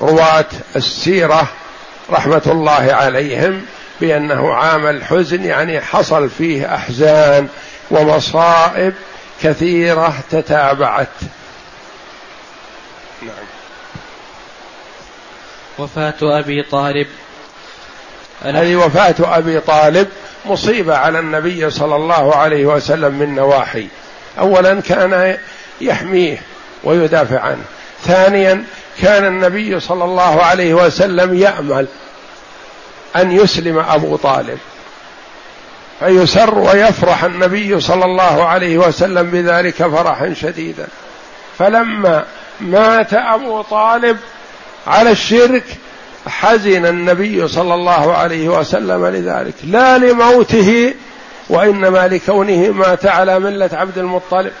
رواة 0.00 0.46
السيرة 0.76 1.48
رحمة 2.10 2.42
الله 2.46 2.92
عليهم 2.92 3.62
بأنه 4.00 4.52
عام 4.52 4.86
الحزن 4.86 5.44
يعني 5.44 5.80
حصل 5.80 6.30
فيه 6.30 6.74
أحزان 6.74 7.48
ومصائب 7.90 8.94
كثيرة 9.42 10.14
تتابعت. 10.30 11.08
وفاة 15.78 16.14
أبي 16.22 16.62
طالب. 16.62 17.06
هذه 18.42 18.76
وفاة 18.76 19.14
أبي 19.20 19.60
طالب 19.60 20.08
مصيبة 20.46 20.96
على 20.96 21.18
النبي 21.18 21.70
صلى 21.70 21.96
الله 21.96 22.36
عليه 22.36 22.66
وسلم 22.66 23.14
من 23.14 23.34
نواحي. 23.34 23.86
أولا 24.38 24.80
كان 24.80 25.36
يحميه 25.80 26.42
ويدافع 26.84 27.40
عنه. 27.40 27.64
ثانيا 28.02 28.64
كان 29.02 29.24
النبي 29.24 29.80
صلى 29.80 30.04
الله 30.04 30.42
عليه 30.42 30.74
وسلم 30.74 31.34
يأمل 31.34 31.86
أن 33.16 33.32
يسلم 33.32 33.78
أبو 33.78 34.16
طالب. 34.16 34.58
فيسر 36.00 36.58
ويفرح 36.58 37.24
النبي 37.24 37.80
صلى 37.80 38.04
الله 38.04 38.44
عليه 38.44 38.78
وسلم 38.78 39.30
بذلك 39.30 39.74
فرحا 39.74 40.34
شديدا. 40.34 40.86
فلما 41.58 42.24
مات 42.60 43.14
أبو 43.14 43.62
طالب 43.62 44.18
على 44.86 45.10
الشرك 45.10 45.64
حزن 46.26 46.86
النبي 46.86 47.48
صلى 47.48 47.74
الله 47.74 48.16
عليه 48.16 48.48
وسلم 48.48 49.06
لذلك. 49.06 49.54
لا 49.64 49.98
لموته 49.98 50.94
وانما 51.48 52.08
لكونه 52.08 52.72
مات 52.72 53.06
على 53.06 53.38
ملة 53.38 53.70
عبد 53.72 53.98
المطلب. 53.98 54.52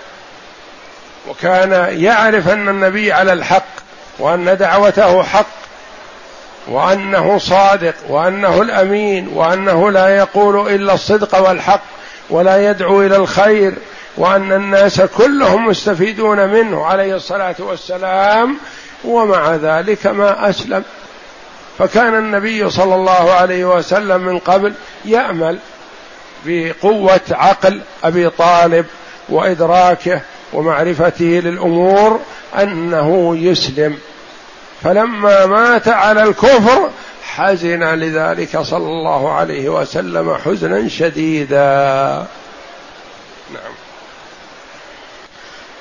وكان 1.28 2.00
يعرف 2.02 2.48
أن 2.48 2.68
النبي 2.68 3.12
على 3.12 3.32
الحق 3.32 3.66
وأن 4.18 4.56
دعوته 4.56 5.22
حق 5.22 5.46
وأنه 6.68 7.38
صادق 7.38 7.94
وأنه 8.08 8.62
الأمين 8.62 9.28
وأنه 9.28 9.90
لا 9.90 10.16
يقول 10.16 10.74
إلا 10.74 10.94
الصدق 10.94 11.48
والحق 11.48 11.82
ولا 12.30 12.70
يدعو 12.70 13.02
إلى 13.02 13.16
الخير 13.16 13.74
وأن 14.16 14.52
الناس 14.52 15.00
كلهم 15.00 15.66
مستفيدون 15.66 16.48
منه 16.48 16.86
عليه 16.86 17.14
الصلاة 17.14 17.54
والسلام 17.58 18.56
ومع 19.04 19.54
ذلك 19.54 20.06
ما 20.06 20.50
أسلم. 20.50 20.84
فكان 21.78 22.14
النبي 22.14 22.70
صلى 22.70 22.94
الله 22.94 23.32
عليه 23.32 23.76
وسلم 23.76 24.20
من 24.20 24.38
قبل 24.38 24.74
يأمل 25.04 25.58
بقوة 26.46 27.20
عقل 27.30 27.80
أبي 28.04 28.30
طالب 28.30 28.86
وإدراكه 29.28 30.20
ومعرفته 30.52 31.24
للأمور 31.24 32.20
أنه 32.58 33.36
يسلم. 33.36 33.98
فلما 34.82 35.46
مات 35.46 35.88
على 35.88 36.22
الكفر 36.22 36.90
حزن 37.24 37.84
لذلك 37.84 38.60
صلى 38.60 38.86
الله 38.86 39.32
عليه 39.32 39.68
وسلم 39.68 40.34
حزنا 40.44 40.88
شديدا. 40.88 42.26
نعم. 43.54 43.72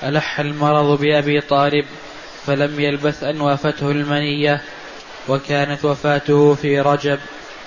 ألح 0.03 0.39
المرض 0.39 0.99
بأبي 1.01 1.41
طالب. 1.41 1.85
فلم 2.47 2.79
يلبث 2.79 3.23
أن 3.23 3.41
وافته 3.41 3.91
المنية 3.91 4.61
وكانت 5.29 5.85
وفاته 5.85 6.55
في 6.55 6.79
رجب 6.79 7.19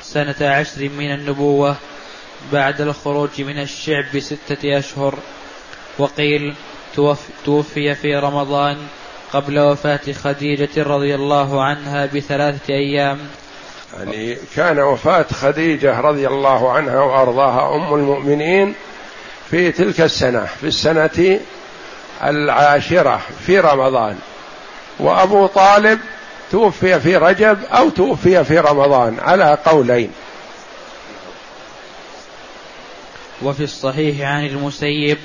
سنة 0.03 0.35
عشر 0.41 0.89
من 0.89 1.15
النبوة 1.15 1.77
بعد 2.53 2.81
الخروج 2.81 3.43
من 3.43 3.61
الشعب 3.61 4.05
بستة 4.15 4.79
أشهر. 4.79 5.19
وقيل 5.99 6.55
توفي 7.45 7.95
في 7.95 8.17
رمضان 8.17 8.77
قبل 9.33 9.59
وفاة 9.59 10.12
خديجة 10.12 10.83
رضي 10.83 11.15
الله 11.15 11.65
عنها 11.65 12.07
بثلاثة 12.07 12.75
أيام. 12.75 13.19
يعني 13.99 14.37
كان 14.57 14.79
وفاة 14.79 15.27
خديجة 15.33 16.01
رضي 16.01 16.27
الله 16.27 16.73
عنها 16.73 17.01
وأرضاها 17.01 17.77
أم 17.77 17.95
المؤمنين 17.95 18.75
في 19.51 19.73
تلك 19.73 20.01
السنة 20.01 20.45
في 20.61 20.67
السنة 20.67 21.41
العاشرة 22.23 23.21
في 23.47 23.61
رمضان. 23.61 24.19
وأبو 24.98 25.46
طالب 25.46 26.00
توفي 26.50 27.00
في 27.00 27.16
رجب 27.16 27.59
أو 27.72 27.88
توفي 27.88 28.44
في 28.44 28.59
رمضان 28.59 29.16
على 29.20 29.59
قولين. 29.64 30.12
وفي 33.42 33.64
الصحيح 33.64 34.28
عن 34.28 34.46
المسيب 34.46 35.18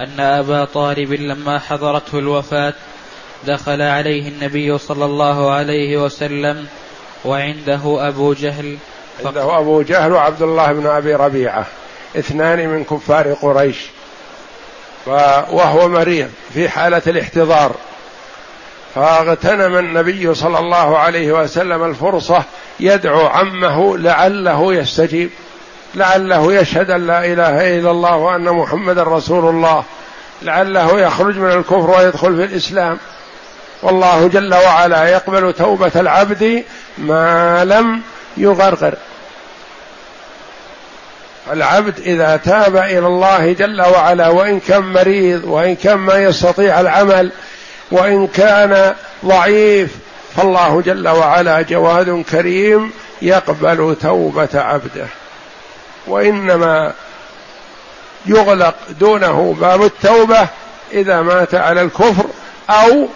أن 0.00 0.20
أبا 0.20 0.64
طالب 0.64 1.12
لما 1.12 1.58
حضرته 1.58 2.18
الوفاة 2.18 2.74
دخل 3.46 3.82
عليه 3.82 4.28
النبي 4.28 4.78
صلى 4.78 5.04
الله 5.04 5.50
عليه 5.50 5.98
وسلم 5.98 6.66
وعنده 7.24 8.08
أبو 8.08 8.32
جهل 8.32 8.76
عنده 9.24 9.58
أبو 9.58 9.82
جهل 9.82 10.12
وعبد 10.12 10.42
الله 10.42 10.72
بن 10.72 10.86
أبي 10.86 11.14
ربيعة 11.14 11.66
اثنان 12.16 12.68
من 12.68 12.84
كفار 12.84 13.32
قريش 13.32 13.76
وهو 15.06 15.88
مريض 15.88 16.30
في 16.54 16.68
حالة 16.68 17.02
الاحتضار. 17.06 17.74
فاغتنم 18.94 19.76
النبي 19.76 20.34
صلى 20.34 20.58
الله 20.58 20.98
عليه 20.98 21.32
وسلم 21.32 21.84
الفرصة 21.84 22.42
يدعو 22.80 23.26
عمه 23.26 23.98
لعله 23.98 24.74
يستجيب 24.74 25.30
لعله 25.94 26.52
يشهد 26.52 26.90
أن 26.90 27.06
لا 27.06 27.24
إله 27.24 27.78
إلا 27.78 27.90
الله 27.90 28.16
وأن 28.16 28.44
محمدا 28.44 29.02
رسول 29.02 29.48
الله 29.48 29.84
لعله 30.42 31.00
يخرج 31.00 31.38
من 31.38 31.50
الكفر 31.50 31.90
ويدخل 31.90 32.36
في 32.36 32.44
الإسلام. 32.44 32.98
والله 33.82 34.28
جل 34.28 34.54
وعلا 34.54 35.08
يقبل 35.08 35.52
توبة 35.52 35.92
العبد 35.96 36.64
ما 36.98 37.64
لم 37.64 38.02
يغرغر. 38.36 38.94
العبد 41.52 41.98
إذا 41.98 42.36
تاب 42.36 42.76
إلى 42.76 43.06
الله 43.06 43.52
جل 43.52 43.82
وعلا 43.82 44.28
وإن 44.28 44.60
كان 44.60 44.82
مريض 44.82 45.44
وإن 45.44 45.76
كان 45.76 45.98
ما 45.98 46.18
يستطيع 46.18 46.80
العمل 46.80 47.32
وإن 47.90 48.26
كان 48.26 48.94
ضعيف 49.24 49.96
فالله 50.36 50.80
جل 50.80 51.08
وعلا 51.08 51.62
جواد 51.62 52.24
كريم 52.30 52.92
يقبل 53.22 53.96
توبة 54.02 54.48
عبده. 54.54 55.06
وإنما 56.06 56.92
يغلق 58.26 58.74
دونه 59.00 59.56
باب 59.60 59.82
التوبة 59.82 60.48
إذا 60.92 61.22
مات 61.22 61.54
على 61.54 61.82
الكفر 61.82 62.24
أو 62.70 63.08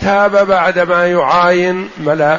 تاب 0.00 0.46
بعدما 0.46 1.06
يعاين 1.06 1.88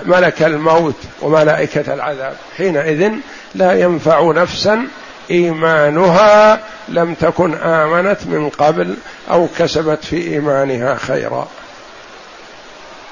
ملك 0.05 0.43
الموت 0.43 0.95
وملائكة 1.21 1.93
العذاب. 1.93 2.35
حينئذ 2.57 3.11
لا 3.55 3.79
ينفع 3.81 4.31
نفسا 4.31 4.87
إيمانها 5.31 6.59
لم 6.89 7.13
تكن 7.13 7.53
آمنت 7.55 8.17
من 8.25 8.49
قبل 8.49 8.95
أو 9.31 9.47
كسبت 9.57 10.05
في 10.05 10.33
إيمانها 10.33 10.95
خيرا. 10.95 11.47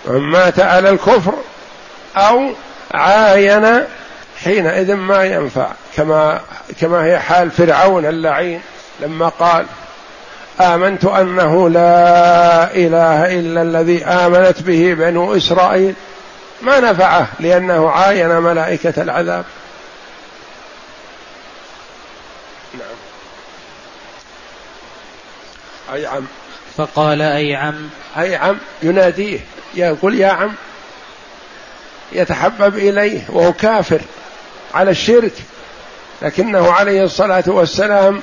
من 0.08 0.20
مات 0.20 0.60
على 0.60 0.90
الكفر 0.90 1.34
أو 2.18 2.52
عاين 2.94 3.84
حينئذ 4.44 4.94
ما 4.94 5.24
ينفع 5.24 5.72
كما 5.96 6.42
كما 6.82 7.06
هي 7.06 7.20
حال 7.20 7.52
فرعون 7.52 8.06
اللعين 8.06 8.62
لما 9.00 9.30
قال 9.30 9.66
آمنت 10.62 11.06
أنه 11.06 11.70
لا 11.70 12.76
إله 12.76 13.40
إلا 13.40 13.62
الذي 13.62 14.06
آمنت 14.06 14.62
به 14.62 14.94
بنو 14.94 15.38
إسرائيل. 15.38 15.94
ما 16.62 16.80
نفعه 16.80 17.28
لأنه 17.40 17.90
عاين 17.90 18.30
ملائكة 18.30 19.02
العذاب. 19.02 19.46
نعم. 22.74 22.98
أي 25.94 26.06
عم. 26.06 26.26
فقال 26.78 27.22
أي 27.22 27.56
عم؟ 27.56 27.90
أي 28.18 28.36
عم 28.36 28.58
يناديه. 28.84 29.40
يقول 29.76 30.20
يا 30.20 30.28
عم 30.28 30.54
يتحبب 32.12 32.78
إليه 32.78 33.22
وهو 33.30 33.54
كافر 33.54 34.02
على 34.74 34.92
الشرك 34.92 35.34
لكنه 36.22 36.72
عليه 36.72 37.04
الصلاة 37.04 37.44
والسلام 37.48 38.22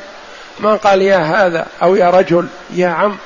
ما 0.60 0.76
قال 0.76 1.02
يا 1.02 1.18
هذا 1.18 1.66
أو 1.82 1.96
يا 1.96 2.10
رجل 2.10 2.46
يا 2.74 2.88
عم 2.88 3.16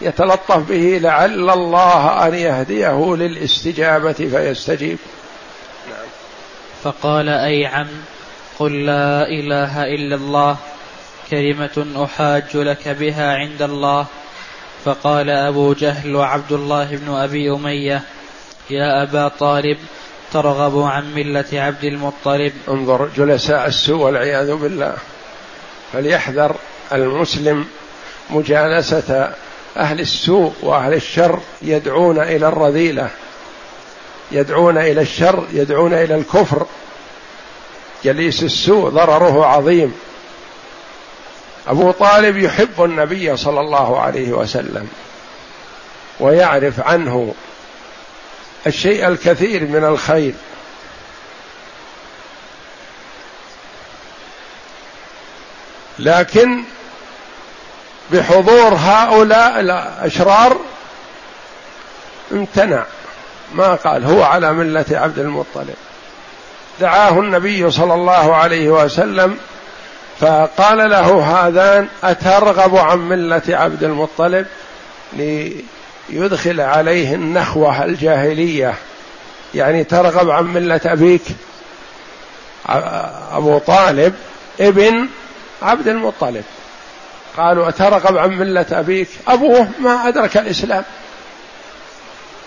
يتلطف 0.00 0.56
به 0.56 0.98
لعل 1.02 1.50
الله 1.50 2.26
أن 2.26 2.34
يهديه 2.34 3.16
للاستجابة 3.16 4.12
فيستجيب 4.12 4.98
نعم. 5.88 6.06
فقال 6.82 7.28
أي 7.28 7.66
عم 7.66 7.88
قل 8.58 8.86
لا 8.86 9.28
إله 9.28 9.84
إلا 9.84 10.16
الله 10.16 10.56
كلمة 11.30 12.04
أحاج 12.04 12.56
لك 12.56 12.88
بها 12.88 13.36
عند 13.36 13.62
الله 13.62 14.06
فقال 14.84 15.30
أبو 15.30 15.72
جهل 15.72 16.16
وعبد 16.16 16.52
الله 16.52 16.96
بن 16.96 17.14
أبي 17.14 17.50
أمية 17.50 18.02
يا 18.70 19.02
أبا 19.02 19.28
طالب 19.28 19.78
ترغب 20.32 20.82
عن 20.82 21.14
ملة 21.14 21.44
عبد 21.52 21.84
المطلب. 21.84 22.52
انظر 22.68 23.08
جلساء 23.16 23.66
السوء 23.66 23.96
والعياذ 23.96 24.54
بالله. 24.54 24.94
فليحذر 25.92 26.56
المسلم 26.92 27.66
مجالسة 28.30 29.32
أهل 29.76 30.00
السوء 30.00 30.52
وأهل 30.62 30.94
الشر 30.94 31.40
يدعون 31.62 32.20
إلى 32.20 32.48
الرذيلة 32.48 33.08
يدعون 34.32 34.78
إلى 34.78 35.00
الشر 35.00 35.46
يدعون 35.52 35.94
إلى 35.94 36.14
الكفر. 36.14 36.66
جليس 38.04 38.42
السوء 38.42 38.88
ضرره 38.88 39.46
عظيم. 39.46 39.94
أبو 41.68 41.90
طالب 41.90 42.36
يحب 42.36 42.84
النبي 42.84 43.36
صلى 43.36 43.60
الله 43.60 44.00
عليه 44.00 44.32
وسلم 44.32 44.88
ويعرف 46.20 46.80
عنه 46.80 47.34
الشيء 48.66 49.08
الكثير 49.08 49.66
من 49.66 49.84
الخير. 49.84 50.34
لكن 55.98 56.62
بحضور 58.12 58.74
هؤلاء 58.74 59.60
الأشرار 59.60 60.56
امتنع. 62.32 62.84
ما 63.54 63.74
قال 63.74 64.04
هو 64.04 64.22
على 64.22 64.52
ملة 64.52 64.84
عبد 64.90 65.18
المطلب. 65.18 65.74
دعاه 66.80 67.20
النبي 67.20 67.70
صلى 67.70 67.94
الله 67.94 68.34
عليه 68.36 68.68
وسلم 68.68 69.38
فقال 70.20 70.90
له 70.90 71.22
هذان 71.22 71.88
أترغب 72.04 72.76
عن 72.76 72.98
ملة 72.98 73.42
عبد 73.48 73.84
المطلب 73.84 74.46
ليدخل 75.12 76.60
عليه 76.60 77.14
النخوة 77.14 77.84
الجاهلية؟ 77.84 78.74
يعني 79.54 79.84
ترغب 79.84 80.30
عن 80.30 80.44
ملة 80.44 80.80
أبيك 80.84 81.22
أبو 83.32 83.58
طالب 83.58 84.14
ابن 84.60 85.08
عبد 85.62 85.88
المطلب. 85.88 86.44
قالوا 87.36 87.68
أترغب 87.68 88.16
عن 88.16 88.30
ملة 88.30 88.66
أبيك؟ 88.72 89.08
أبوه 89.28 89.68
ما 89.78 90.08
أدرك 90.08 90.36
الإسلام. 90.36 90.84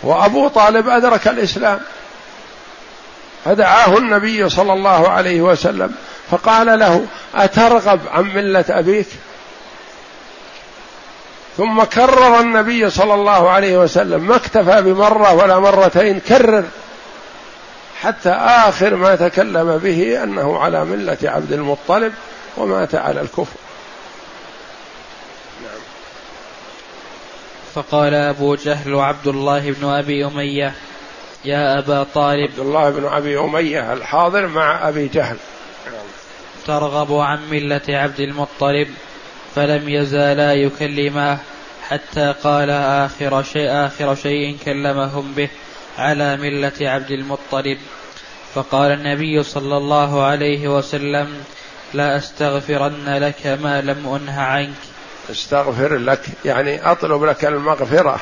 وأبو 0.03 0.47
طالب 0.47 0.89
أدرك 0.89 1.27
الإسلام. 1.27 1.79
فدعاه 3.45 3.97
النبي 3.97 4.49
صلى 4.49 4.73
الله 4.73 5.09
عليه 5.09 5.41
وسلم. 5.41 5.95
فقال 6.33 6.79
له 6.79 7.05
أترغب 7.35 7.99
عن 8.11 8.23
ملة 8.23 8.65
أبيك؟ 8.69 9.07
ثم 11.57 11.83
كرر 11.83 12.39
النبي 12.39 12.89
صلى 12.89 13.13
الله 13.13 13.49
عليه 13.49 13.77
وسلم 13.77 14.27
ما 14.27 14.35
اكتفى 14.35 14.81
بمرة 14.81 15.33
ولا 15.33 15.59
مرتين 15.59 16.19
كرر 16.19 16.63
حتى 18.01 18.29
آخر 18.29 18.95
ما 18.95 19.15
تكلم 19.15 19.77
به 19.77 20.23
أنه 20.23 20.59
على 20.59 20.85
ملة 20.85 21.17
عبد 21.23 21.53
المطلب 21.53 22.13
ومات 22.57 22.95
على 22.95 23.21
الكفر. 23.21 23.59
فقال 27.75 28.13
أبو 28.13 28.55
جهل 28.55 28.93
وعبد 28.93 29.27
الله 29.27 29.71
بن 29.71 29.89
أبي 29.89 30.25
أمية 30.25 30.73
يا 31.45 31.79
أبا 31.79 32.05
طالب. 32.13 32.49
عبد 32.51 32.59
الله 32.59 32.89
بن 32.89 33.05
أبي 33.05 33.39
أمية 33.39 33.93
الحاضر 33.93 34.47
مع 34.47 34.89
أبي 34.89 35.07
جهل. 35.07 35.37
ترغب 36.67 37.13
عن 37.13 37.39
ملة 37.51 37.81
عبد 37.89 38.19
المطلب 38.19 38.87
فلم 39.55 39.89
يزالا 39.89 40.53
يكلماه 40.53 41.37
حتى 41.89 42.33
قال 42.43 42.69
آخر 42.69 43.43
شيء 43.43 43.69
آخر 43.69 44.15
شيء 44.15 44.57
كلمهم 44.65 45.33
به 45.33 45.49
على 45.97 46.37
ملة 46.37 46.71
عبد 46.81 47.11
المطلب. 47.11 47.77
فقال 48.55 48.91
النبي 48.91 49.43
صلى 49.43 49.77
الله 49.77 50.23
عليه 50.23 50.67
وسلم 50.67 51.43
لا 51.93 52.17
أستغفرن 52.17 53.17
لك 53.17 53.47
ما 53.47 53.81
لم 53.81 54.07
أنه 54.07 54.41
عنك. 54.41 54.81
استغفر 55.31 55.97
لك 55.97 56.21
يعني 56.45 56.91
أطلب 56.91 57.23
لك 57.23 57.45
المغفرة 57.45 58.19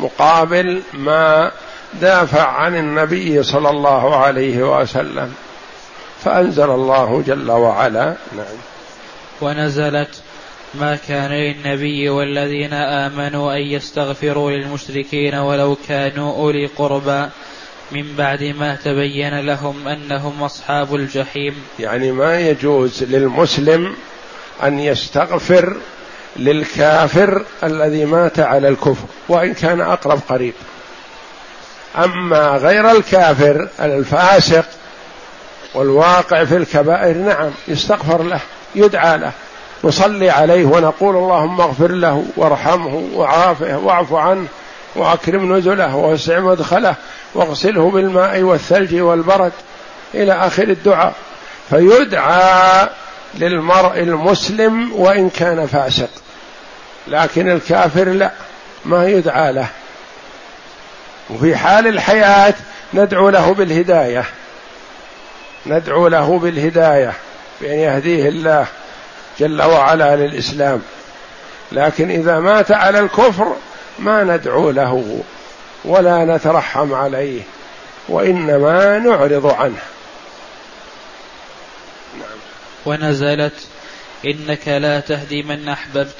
مقابل 0.00 0.82
ما 0.92 1.52
دافع 2.00 2.48
عن 2.48 2.76
النبي 2.76 3.42
صلى 3.42 3.70
الله 3.70 4.16
عليه 4.16 4.80
وسلم. 4.80 5.34
فأنزل 6.24 6.70
الله 6.70 7.22
جل 7.26 7.50
وعلا. 7.50 8.14
نعم. 8.36 8.56
ونزلت 9.40 10.22
ما 10.74 10.98
كان 11.08 11.30
للنبي 11.30 12.08
والذين 12.08 12.72
آمنوا 12.72 13.54
أن 13.54 13.60
يستغفروا 13.60 14.50
للمشركين 14.50 15.34
ولو 15.34 15.76
كانوا 15.88 16.36
أولي 16.36 16.66
قربى. 16.66 17.28
من 17.92 18.14
بعد 18.18 18.42
ما 18.42 18.74
تبين 18.84 19.40
لهم 19.40 19.88
أنهم 19.88 20.42
أصحاب 20.42 20.94
الجحيم. 20.94 21.54
يعني 21.78 22.12
ما 22.12 22.40
يجوز 22.40 23.04
للمسلم 23.04 23.94
أن 24.62 24.80
يستغفر 24.80 25.76
للكافر 26.36 27.44
الذي 27.62 28.04
مات 28.04 28.40
على 28.40 28.68
الكفر 28.68 29.06
وإن 29.28 29.54
كان 29.54 29.80
أقرب 29.80 30.20
قريب. 30.28 30.54
أما 31.96 32.48
غير 32.48 32.90
الكافر 32.90 33.68
الفاسق 33.80 34.64
والواقع 35.74 36.44
في 36.44 36.56
الكبائر 36.56 37.16
نعم 37.16 37.50
يستغفر 37.68 38.22
له 38.22 38.40
يدعى 38.74 39.18
له 39.18 39.32
نصلي 39.84 40.30
عليه 40.30 40.64
ونقول 40.64 41.16
اللهم 41.16 41.60
اغفر 41.60 41.90
له 41.90 42.24
وارحمه 42.36 43.08
وعافه 43.14 43.78
واعف 43.78 44.12
عنه 44.12 44.46
واكرم 44.96 45.56
نزله 45.56 45.96
ووسع 45.96 46.40
مدخله 46.40 46.94
واغسله 47.34 47.90
بالماء 47.90 48.42
والثلج 48.42 48.94
والبرد 48.94 49.52
إلى 50.14 50.32
آخر 50.32 50.62
الدعاء. 50.62 51.12
فيدعى 51.70 52.88
للمرء 53.34 53.98
المسلم 53.98 54.92
وإن 54.92 55.30
كان 55.30 55.66
فاسق. 55.66 56.10
لكن 57.08 57.50
الكافر 57.50 58.04
لا 58.04 58.30
ما 58.84 59.08
يدعى 59.08 59.52
له. 59.52 59.66
وفي 61.30 61.56
حال 61.56 61.86
الحياة 61.86 62.54
ندعو 62.94 63.28
له 63.28 63.54
بالهداية. 63.54 64.24
ندعو 65.66 66.08
له 66.08 66.38
بالهداية 66.38 67.12
بأن 67.60 67.78
يهديه 67.78 68.28
الله 68.28 68.66
جل 69.38 69.62
وعلا 69.62 70.16
للإسلام. 70.16 70.82
لكن 71.72 72.10
إذا 72.10 72.38
مات 72.38 72.72
على 72.72 72.98
الكفر 72.98 73.56
ما 73.98 74.24
ندعو 74.24 74.70
له 74.70 75.22
ولا 75.84 76.24
نترحم 76.24 76.94
عليه 76.94 77.42
وإنما 78.08 78.98
نعرض 78.98 79.46
عنه. 79.46 79.80
ونزلت 82.86 83.66
إنك 84.26 84.68
لا 84.68 85.00
تهدي 85.00 85.42
من 85.42 85.68
أحببت. 85.68 86.16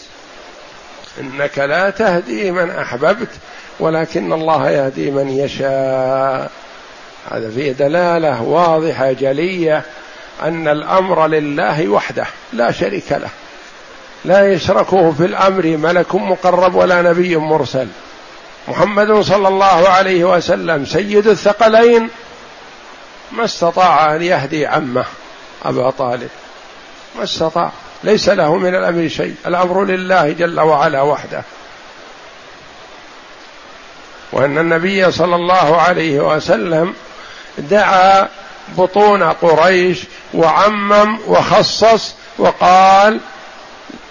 إنك 1.21 1.59
لا 1.59 1.91
تهدي 1.91 2.51
من 2.51 2.71
أحببت 2.71 3.29
ولكن 3.81 4.33
الله 4.33 4.71
يهدي 4.71 5.11
من 5.11 5.29
يشاء. 5.29 6.51
هذا 7.31 7.51
فيه 7.51 7.73
دلالة 7.73 8.43
واضحة 8.43 9.13
جلية 9.13 9.83
أن 10.43 10.69
الأمر 10.69 11.27
لله 11.27 11.89
وحده 11.89 12.27
لا 12.53 12.73
شريك 12.73 13.13
له. 13.13 13.29
لا 14.25 14.53
يشركه 14.53 15.13
في 15.13 15.25
الأمر 15.25 15.67
ملك 15.67 16.15
مقرب 16.15 16.75
ولا 16.75 17.03
نبي 17.03 17.37
مرسل. 17.37 17.89
محمد 18.69 19.21
صلى 19.21 19.49
الله 19.49 19.89
عليه 19.89 20.25
وسلم 20.25 20.85
سيد 20.85 21.27
الثقلين 21.27 22.09
ما 23.33 23.45
استطاع 23.45 24.17
أن 24.17 24.23
يهدي 24.23 24.67
عمه 24.67 25.05
أبا 25.65 25.91
طالب. 25.91 26.29
ما 27.19 27.25
استطاع. 27.25 27.71
ليس 28.05 28.29
له 28.29 28.57
من 28.57 28.75
الأمر 28.75 29.09
شيء. 29.09 29.35
الأمر 29.47 29.85
لله 29.85 30.33
جل 30.33 30.61
وعلا 30.61 31.03
وحده. 31.03 31.43
وأن 34.33 34.59
النبي 34.59 35.13
صلى 35.13 35.37
الله 35.37 35.81
عليه 35.81 36.21
وسلم 36.21 36.95
دعا 37.59 38.29
بطون 38.79 39.23
قريش 39.23 39.99
وعمم 40.35 41.19
وخصص 41.27 42.15
وقال 42.39 43.21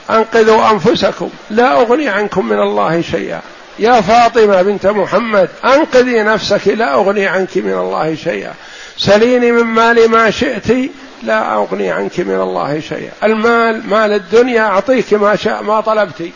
أنقذوا 0.09 0.71
أنفسكم 0.71 1.29
لا 1.49 1.81
أغني 1.81 2.09
عنكم 2.09 2.45
من 2.45 2.59
الله 2.59 3.01
شيئا. 3.01 3.41
يا 3.79 4.01
فاطمة 4.01 4.61
بنت 4.61 4.85
محمد 4.85 5.49
أنقذي 5.65 6.23
نفسك 6.23 6.67
لا 6.67 6.93
أغني 6.93 7.27
عنك 7.27 7.57
من 7.57 7.73
الله 7.73 8.15
شيئا. 8.15 8.53
سليني 8.97 9.51
من 9.51 9.63
مال 9.63 10.11
ما 10.11 10.31
شئت 10.31 10.91
لا 11.23 11.53
أغني 11.53 11.91
عنك 11.91 12.19
من 12.19 12.41
الله 12.41 12.79
شيئا. 12.79 13.11
المال 13.23 13.89
مال 13.89 14.13
الدنيا 14.13 14.61
أعطيك 14.61 15.13
ما 15.13 15.35
شاء 15.35 15.63
ما 15.63 15.81
طلبت 15.81 16.31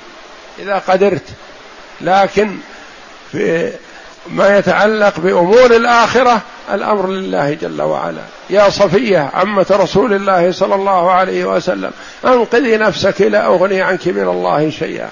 إذا 0.60 0.82
قدرت. 0.88 1.26
لكن 2.02 2.58
في 3.32 3.72
ما 4.28 4.58
يتعلق 4.58 5.20
بأمور 5.20 5.76
الآخرة 5.76 6.42
الأمر 6.74 7.08
لله 7.08 7.54
جل 7.54 7.82
وعلا. 7.82 8.22
يا 8.50 8.70
صفية 8.70 9.30
عمة 9.34 9.66
رسول 9.72 10.14
الله 10.14 10.52
صلى 10.52 10.76
الله 10.76 11.12
عليه 11.12 11.46
وسلم 11.46 11.92
أنقذي 12.26 12.78
نفسك 12.78 13.22
لا 13.22 13.46
أغني 13.46 13.82
عنك 13.82 14.08
من 14.08 14.28
الله 14.28 14.70
شيئا. 14.70 15.10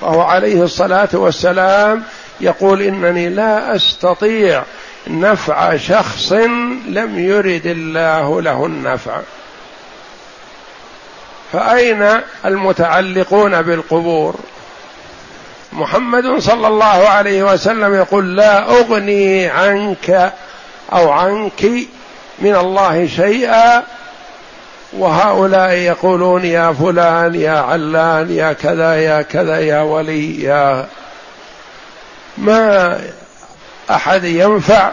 وهو 0.00 0.20
عليه 0.20 0.62
الصلاة 0.62 1.08
والسلام 1.12 2.02
يقول 2.40 2.82
إنني 2.82 3.28
لا 3.28 3.76
أستطيع 3.76 4.62
نفع 5.06 5.76
شخص 5.76 6.32
لم 6.88 7.18
يرد 7.18 7.66
الله 7.66 8.42
له 8.42 8.66
النفع. 8.66 9.20
فأين 11.52 12.20
المتعلقون 12.44 13.62
بالقبور؟ 13.62 14.34
محمد 15.72 16.38
صلى 16.38 16.68
الله 16.68 17.08
عليه 17.08 17.42
وسلم 17.42 17.94
يقول 17.94 18.36
لا 18.36 18.70
أغني 18.80 19.46
عنك 19.46 20.32
أو 20.92 21.10
عنك 21.10 21.64
من 22.38 22.54
الله 22.54 23.06
شيئا 23.06 23.82
وهؤلاء 24.92 25.70
يقولون 25.70 26.44
يا 26.44 26.72
فلان 26.72 27.34
يا 27.34 27.58
علان 27.58 28.30
يا 28.30 28.52
كذا 28.52 28.96
يا 28.96 29.22
كذا 29.22 29.60
يا 29.60 29.82
ولي 29.82 30.42
يا 30.42 30.86
ما 32.38 33.00
أحد 33.90 34.24
ينفع 34.24 34.92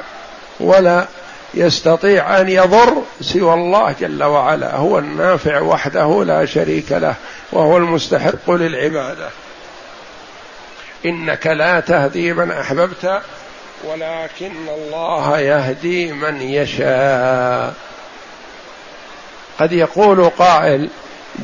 ولا 0.59 1.05
يستطيع 1.53 2.41
أن 2.41 2.49
يضر 2.49 3.03
سوى 3.21 3.53
الله 3.53 3.95
جل 3.99 4.23
وعلا 4.23 4.75
هو 4.75 4.99
النافع 4.99 5.61
وحده 5.61 6.23
لا 6.23 6.45
شريك 6.45 6.91
له 6.91 7.15
وهو 7.51 7.77
المستحق 7.77 8.51
للعبادة. 8.51 9.29
إنك 11.05 11.47
لا 11.47 11.79
تهدي 11.79 12.33
من 12.33 12.51
أحببت 12.51 13.21
ولكن 13.83 14.51
الله 14.69 15.39
يهدي 15.39 16.11
من 16.11 16.41
يشاء. 16.41 17.73
قد 19.59 19.71
يقول 19.71 20.29
قائل 20.29 20.89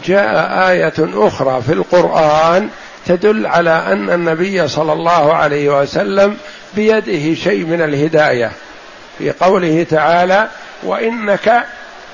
جاء 0.06 0.70
آية 0.70 0.94
أخرى 1.00 1.62
في 1.62 1.74
القرآن 1.74 2.70
تدل 3.06 3.46
على 3.48 3.70
أن 3.70 4.10
النبي 4.10 4.68
صلى 4.68 4.94
الله 4.94 5.34
عليه 5.34 5.82
وسلم 5.82 6.38
بيده 6.76 7.36
شيء 7.36 7.66
من 7.66 7.82
الهداية 7.82 8.52
في 9.18 9.32
قوله 9.32 9.86
تعالى 9.90 10.48
وإنك 10.84 11.66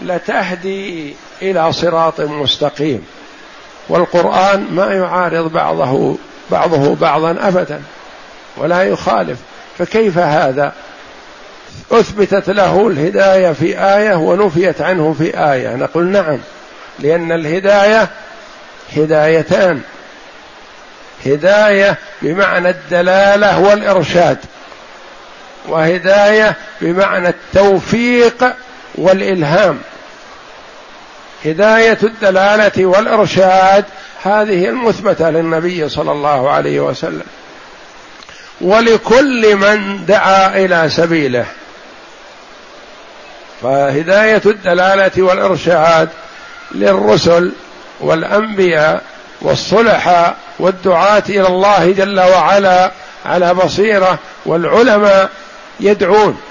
لتهدي 0.04 1.16
إلى 1.42 1.74
صراط 1.74 2.22
مستقيم. 2.22 3.06
والقرآن 3.90 4.68
ما 4.72 4.94
يعارض 4.94 5.52
بعضه 5.52 6.18
بعضه 6.52 6.96
بعضا 6.96 7.32
ابدا 7.32 7.82
ولا 8.58 8.84
يخالف. 8.84 9.38
فكيف 9.78 10.18
هذا؟ 10.18 10.74
أثبتت 11.92 12.50
له 12.50 12.88
الهداية 12.88 13.52
في 13.52 13.80
آية 13.80 14.16
ونفيت 14.16 14.82
عنه 14.82 15.16
في 15.18 15.52
آية. 15.54 15.76
نقول 15.76 16.06
نعم 16.06 16.38
لأن 17.00 17.32
الهداية 17.32 18.08
هدايتان. 18.98 19.82
هداية 21.26 21.98
بمعنى 22.22 22.70
الدلالة 22.70 23.60
والإرشاد 23.60 24.38
وهداية 25.68 26.56
بمعنى 26.82 27.30
التوفيق 27.30 28.54
والإلهام. 28.96 29.80
هداية 31.46 31.98
الدلالة 32.04 32.86
والإرشاد 32.86 33.86
هذه 34.24 34.70
المثبتة 34.70 35.30
للنبي 35.30 35.90
صلى 35.90 36.12
الله 36.12 36.50
عليه 36.50 36.80
وسلم. 36.80 37.24
ولكل 38.62 39.56
من 39.56 40.06
دعا 40.06 40.58
إلى 40.58 40.90
سبيله. 40.90 41.46
فهداية 43.62 44.42
الدلالة 44.46 45.24
والإرشاد 45.24 46.10
للرسل 46.72 47.52
والأنبياء 48.00 49.04
والصلحاء 49.42 50.38
والدعاة 50.60 51.24
إلى 51.30 51.48
الله 51.48 51.92
جل 51.92 52.20
وعلا 52.20 52.92
على 53.26 53.54
بصيرة 53.54 54.20
والعلماء 54.46 55.30
يدعون 55.80 56.42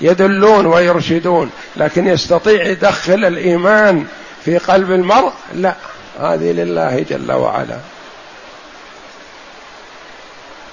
يدلون 0.00 0.66
ويرشدون. 0.66 1.50
لكن 1.76 2.06
يستطيع 2.06 2.66
يدخل 2.66 3.24
الإيمان 3.24 4.06
في 4.44 4.58
قلب 4.58 4.90
المرء؟ 4.90 5.32
لا. 5.54 5.74
هذه 6.20 6.52
لله 6.52 7.04
جل 7.10 7.32
وعلا. 7.32 7.76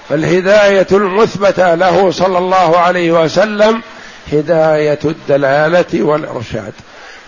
فالهداية 0.08 0.86
المثبته 0.92 1.74
له 1.74 2.10
صلى 2.10 2.38
الله 2.38 2.78
عليه 2.78 3.10
وسلم 3.22 3.82
هداية 4.32 4.98
الدلالة 5.04 6.02
والإرشاد. 6.02 6.72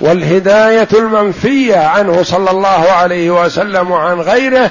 والهداية 0.01 0.89
المنفية 0.93 1.77
عنه 1.77 2.23
صلى 2.23 2.51
الله 2.51 2.91
عليه 2.93 3.45
وسلم 3.45 3.91
وعن 3.91 4.21
غيره 4.21 4.71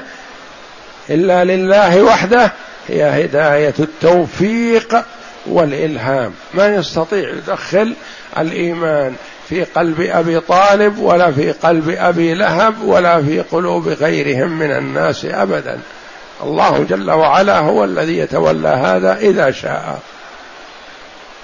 إلا 1.10 1.44
لله 1.44 2.02
وحده 2.02 2.52
هي 2.88 3.24
هداية 3.24 3.74
التوفيق 3.78 5.04
والإلهام. 5.46 6.34
ما 6.54 6.74
يستطيع 6.74 7.28
يدخل 7.28 7.94
الإيمان 8.38 9.14
في 9.52 9.64
قلب 9.64 10.00
أبي 10.00 10.40
طالب 10.40 10.98
ولا 10.98 11.32
في 11.32 11.52
قلب 11.52 11.88
أبي 11.88 12.34
لهب 12.34 12.82
ولا 12.82 13.22
في 13.22 13.40
قلوب 13.40 13.88
غيرهم 13.88 14.50
من 14.58 14.70
الناس 14.70 15.24
ابدا. 15.24 15.80
الله 16.42 16.86
جل 16.90 17.10
وعلا 17.10 17.58
هو 17.58 17.84
الذي 17.84 18.18
يتولى 18.18 18.68
هذا 18.68 19.16
إذا 19.16 19.50
شاء. 19.50 20.00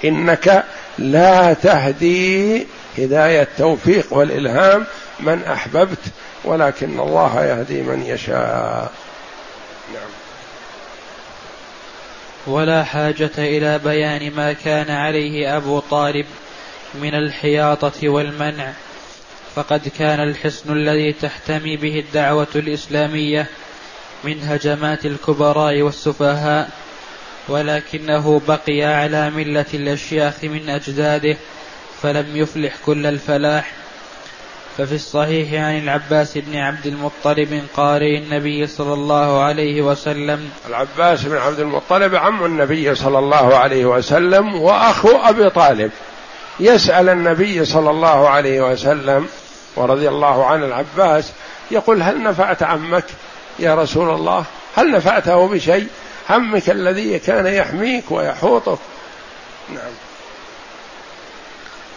إنك 0.05 0.63
لا 0.97 1.53
تهدي 1.53 2.67
هداية 2.97 3.41
التوفيق 3.41 4.05
والإلهام 4.11 4.85
من 5.19 5.43
أحببت 5.43 5.99
ولكن 6.43 6.99
الله 6.99 7.45
يهدي 7.45 7.81
من 7.81 8.03
يشاء. 8.05 8.91
نعم. 9.93 10.09
ولا 12.47 12.83
حاجة 12.83 13.31
إلى 13.37 13.79
بيان 13.79 14.31
ما 14.35 14.53
كان 14.53 14.91
عليه 14.91 15.57
أبو 15.57 15.79
طالب. 15.79 16.25
من 16.95 17.15
الحياطة 17.15 18.09
والمنع. 18.09 18.73
فقد 19.55 19.87
كان 19.99 20.19
الحصن 20.19 20.73
الذي 20.73 21.13
تحتمي 21.13 21.77
به 21.77 21.99
الدعوة 21.99 22.47
الإسلامية 22.55 23.47
من 24.23 24.43
هجمات 24.43 25.05
الكبراء 25.05 25.81
والسفهاء 25.81 26.69
ولكنه 27.47 28.41
بقي 28.47 28.83
على 28.83 29.29
ملة 29.29 29.65
الأشياخ 29.73 30.33
من 30.43 30.69
أجداده 30.69 31.37
فلم 32.01 32.25
يفلح 32.37 32.73
كل 32.85 33.05
الفلاح. 33.05 33.71
ففي 34.77 34.95
الصحيح 34.95 35.63
عن 35.63 35.77
العباس 35.77 36.37
بن 36.37 36.57
عبد 36.57 36.85
المطلب 36.85 37.63
قارئ 37.75 38.17
النبي 38.17 38.67
صلى 38.67 38.93
الله 38.93 39.43
عليه 39.43 39.81
وسلم. 39.81 40.49
العباس 40.67 41.25
بن 41.25 41.37
عبد 41.37 41.59
المطلب 41.59 42.15
عم 42.15 42.45
النبي 42.45 42.95
صلى 42.95 43.19
الله 43.19 43.57
عليه 43.57 43.85
وسلم 43.85 44.55
وأخو 44.55 45.09
أبي 45.09 45.49
طالب. 45.49 45.91
يسأل 46.59 47.09
النبي 47.09 47.65
صلى 47.65 47.89
الله 47.89 48.29
عليه 48.29 48.61
وسلم 48.61 49.27
ورضي 49.75 50.09
الله 50.09 50.45
عن 50.45 50.63
العباس 50.63 51.31
يقول 51.71 52.01
هل 52.01 52.23
نفعت 52.23 52.63
عمك 52.63 53.05
يا 53.59 53.75
رسول 53.75 54.09
الله؟ 54.09 54.45
هل 54.75 54.91
نفعته 54.91 55.47
بشيء؟ 55.47 55.87
همك 56.29 56.69
الذي 56.69 57.19
كان 57.19 57.47
يحميك 57.47 58.11
ويحوطك. 58.11 58.79
نعم. 59.69 59.91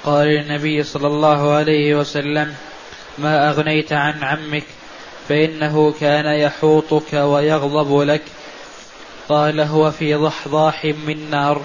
قال 0.04 0.26
النبي 0.26 0.82
صلى 0.82 1.06
الله 1.06 1.52
عليه 1.52 1.94
وسلم 1.94 2.54
ما 3.18 3.50
أغنيت 3.50 3.92
عن 3.92 4.24
عمك 4.24 4.64
فإنه 5.28 5.94
كان 6.00 6.26
يحوطك 6.26 7.12
ويغضب 7.12 8.00
لك. 8.00 8.22
قال 9.28 9.60
هو 9.60 9.90
في 9.90 10.14
ضحضاح 10.14 10.84
من 10.84 11.30
نار. 11.30 11.62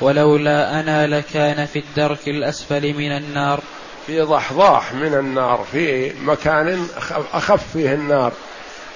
ولولا 0.00 0.80
أنا 0.80 1.06
لكان 1.06 1.66
في 1.66 1.78
الدرك 1.78 2.28
الأسفل 2.28 2.94
من 2.94 3.16
النار. 3.16 3.60
في 4.06 4.20
ضحضاح 4.20 4.92
من 4.92 5.14
النار 5.14 5.66
في 5.72 6.12
مكان 6.22 6.86
أخف 7.32 7.72
فيه 7.72 7.94
النار 7.94 8.32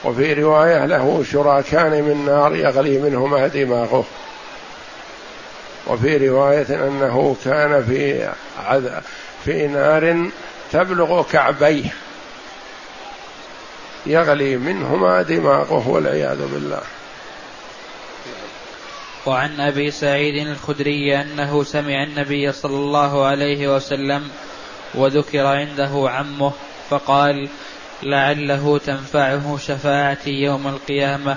وفي 0.05 0.33
رواية 0.33 0.87
له 0.87 1.25
شراكان 1.33 1.91
من 1.91 2.25
نار 2.27 2.57
يغلي 2.57 2.99
منهما 2.99 3.47
دماغه. 3.47 4.05
وفي 5.87 6.29
رواية 6.29 6.87
أنه 6.89 7.37
كان 7.45 7.85
في 7.85 8.29
عذ... 8.67 8.89
في 9.45 9.67
نار 9.67 10.31
تبلغ 10.73 11.23
كعبيه 11.23 11.95
يغلي 14.07 14.57
منهما 14.57 15.23
دماغه 15.23 15.89
والعياذ 15.89 16.39
بالله. 16.53 16.81
وعن 19.29 19.61
أبي 19.61 19.91
سعيد 19.91 20.47
الخدري 20.47 21.21
أنه 21.21 21.65
سمع 21.65 22.03
النبي 22.03 22.53
صلى 22.53 22.77
الله 22.77 23.27
عليه 23.27 23.77
وسلم 23.77 24.29
وذكر 24.95 25.47
عنده 25.47 26.11
عمه 26.11 26.53
فقال 26.91 27.49
لعله 28.03 28.79
تنفعه 28.79 29.59
شفاعتي 29.59 30.31
يوم 30.31 30.69
القيامة 30.69 31.37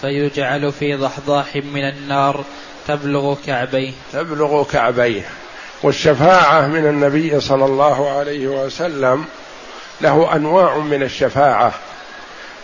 فيجعل 0.00 0.72
في 0.72 0.94
ضحضاح 0.94 1.56
من 1.56 1.88
النار 1.88 2.44
تبلغ 2.88 3.36
كعبيه. 3.46 3.92
تبلغ 4.12 4.64
كعبيه. 4.64 5.22
والشفاعة 5.82 6.66
من 6.66 6.86
النبي 6.86 7.40
صلى 7.40 7.64
الله 7.64 8.10
عليه 8.10 8.46
وسلم 8.46 9.24
له 10.00 10.36
أنواع 10.36 10.78
من 10.78 11.02
الشفاعة. 11.02 11.74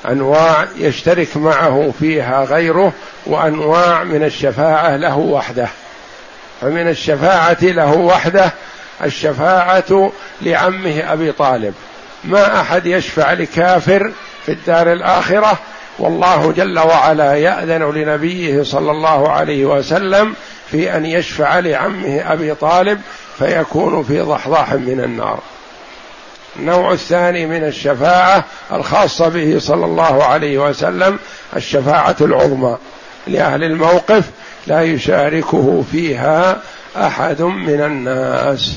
أنواع 0.09 0.67
يشترك 0.77 1.37
معه 1.37 1.93
فيها 2.01 2.45
غيره 2.45 2.93
وأنواع 3.27 4.05
من 4.05 4.23
الشفاعة 4.25 4.97
له 4.97 5.19
وحده. 5.19 5.69
فمن 6.61 6.89
الشفاعة 6.89 7.59
له 7.63 7.93
وحده 7.93 8.53
الشفاعة 9.05 10.13
لعمه 10.43 11.13
أبي 11.13 11.33
طالب. 11.33 11.75
ما 12.25 12.61
أحد 12.61 12.87
يشفع 12.87 13.33
لكافر 13.33 14.13
في 14.47 14.53
الدار 14.53 14.93
الآخرة 14.93 15.59
والله 15.99 16.53
جل 16.53 16.79
وعلا 16.79 17.35
يأذن 17.35 17.83
لنبيه 17.83 18.63
صلى 18.63 18.91
الله 18.91 19.31
عليه 19.31 19.65
وسلم 19.65 20.35
في 20.71 20.97
أن 20.97 21.07
يشفع 21.07 21.59
لعمه 21.59 22.33
أبي 22.33 22.55
طالب 22.55 23.01
فيكون 23.39 24.03
في 24.03 24.21
ضحضاح 24.21 24.73
من 24.73 25.01
النار. 25.05 25.41
النوع 26.57 26.93
الثاني 26.93 27.47
من 27.47 27.65
الشفاعة 27.65 28.45
الخاصة 28.73 29.29
به 29.29 29.59
صلى 29.59 29.85
الله 29.85 30.25
عليه 30.25 30.59
وسلم 30.59 31.19
الشفاعة 31.57 32.17
العظمى. 32.21 32.77
لأهل 33.27 33.65
الموقف 33.65 34.25
لا 34.67 34.83
يشاركه 34.83 35.85
فيها 35.93 36.61
أحد 36.97 37.43
من 37.43 37.81
الناس. 37.81 38.77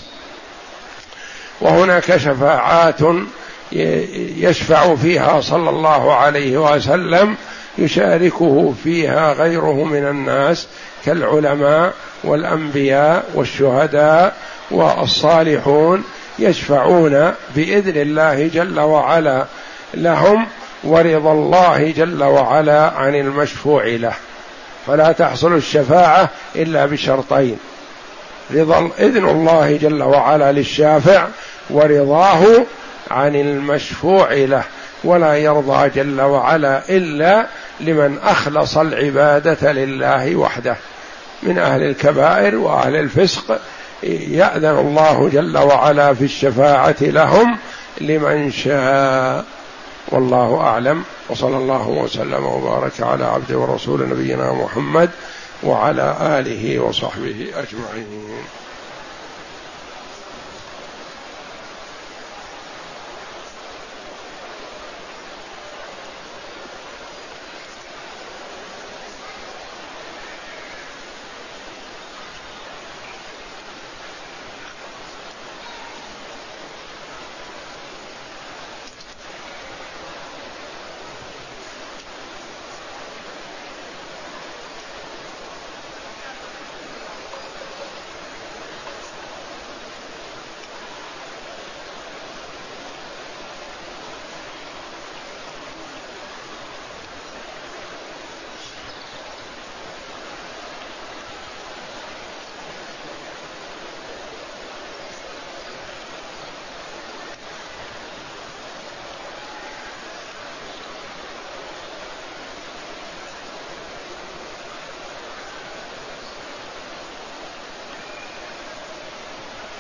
وهناك 1.62 2.18
شفاعات 2.18 3.00
يشفع 4.38 4.96
فيها 4.96 5.42
صلى 5.42 5.70
الله 5.70 6.14
عليه 6.14 6.58
وسلم 6.58 7.36
يشاركه 7.78 8.74
فيها 8.84 9.34
غيره 9.34 9.84
من 9.84 10.08
الناس 10.08 10.68
كالعلماء 11.06 11.94
والأنبياء 12.24 13.26
والشهداء 13.36 14.36
والصالحون 14.72 16.04
يشفعون 16.40 17.34
بإذن 17.56 18.02
الله 18.02 18.48
جل 18.48 18.80
وعلا 18.80 19.46
لهم 19.94 20.48
ورضا 20.84 21.32
الله 21.32 21.92
جل 21.92 22.24
وعلا 22.24 22.82
عن 22.82 23.16
المشفوع 23.16 23.86
له. 23.86 24.14
فلا 24.88 25.12
تحصل 25.12 25.56
الشفاعة 25.56 26.30
إلا 26.56 26.86
بشرطين. 26.86 27.58
رضا 28.54 28.90
إذن 29.00 29.30
الله 29.30 29.78
جل 29.78 30.04
وعلا 30.04 30.52
للشافع 30.52 31.28
ورضاه 31.70 32.44
عن 33.12 33.36
المشفوع 33.36 34.34
له. 34.34 34.64
ولا 35.04 35.38
يرضى 35.38 35.90
جل 35.90 36.22
وعلا 36.22 36.82
إلا 36.90 37.46
لمن 37.80 38.18
أخلص 38.24 38.78
العبادة 38.78 39.72
لله 39.72 40.36
وحده. 40.36 40.76
من 41.44 41.60
أهل 41.60 41.84
الكبائر 41.84 42.56
وأهل 42.56 42.96
الفسق 42.96 43.60
يأذن 44.30 44.66
الله 44.66 45.30
جل 45.30 45.58
وعلا 45.58 46.14
في 46.14 46.24
الشفاعة 46.24 46.96
لهم 47.02 47.58
لمن 48.02 48.52
شاء. 48.52 49.46
والله 50.08 50.62
أعلم. 50.62 51.04
وصلى 51.30 51.58
الله 51.58 51.90
وسلم 51.90 52.46
وبارك 52.46 53.02
على 53.02 53.26
عبد 53.26 53.52
ورسول 53.52 54.10
نبينا 54.10 54.54
محمد 54.54 55.10
وعلى 55.64 56.18
آله 56.22 56.80
وصحبه 56.80 57.48
أجمعين. 57.56 58.30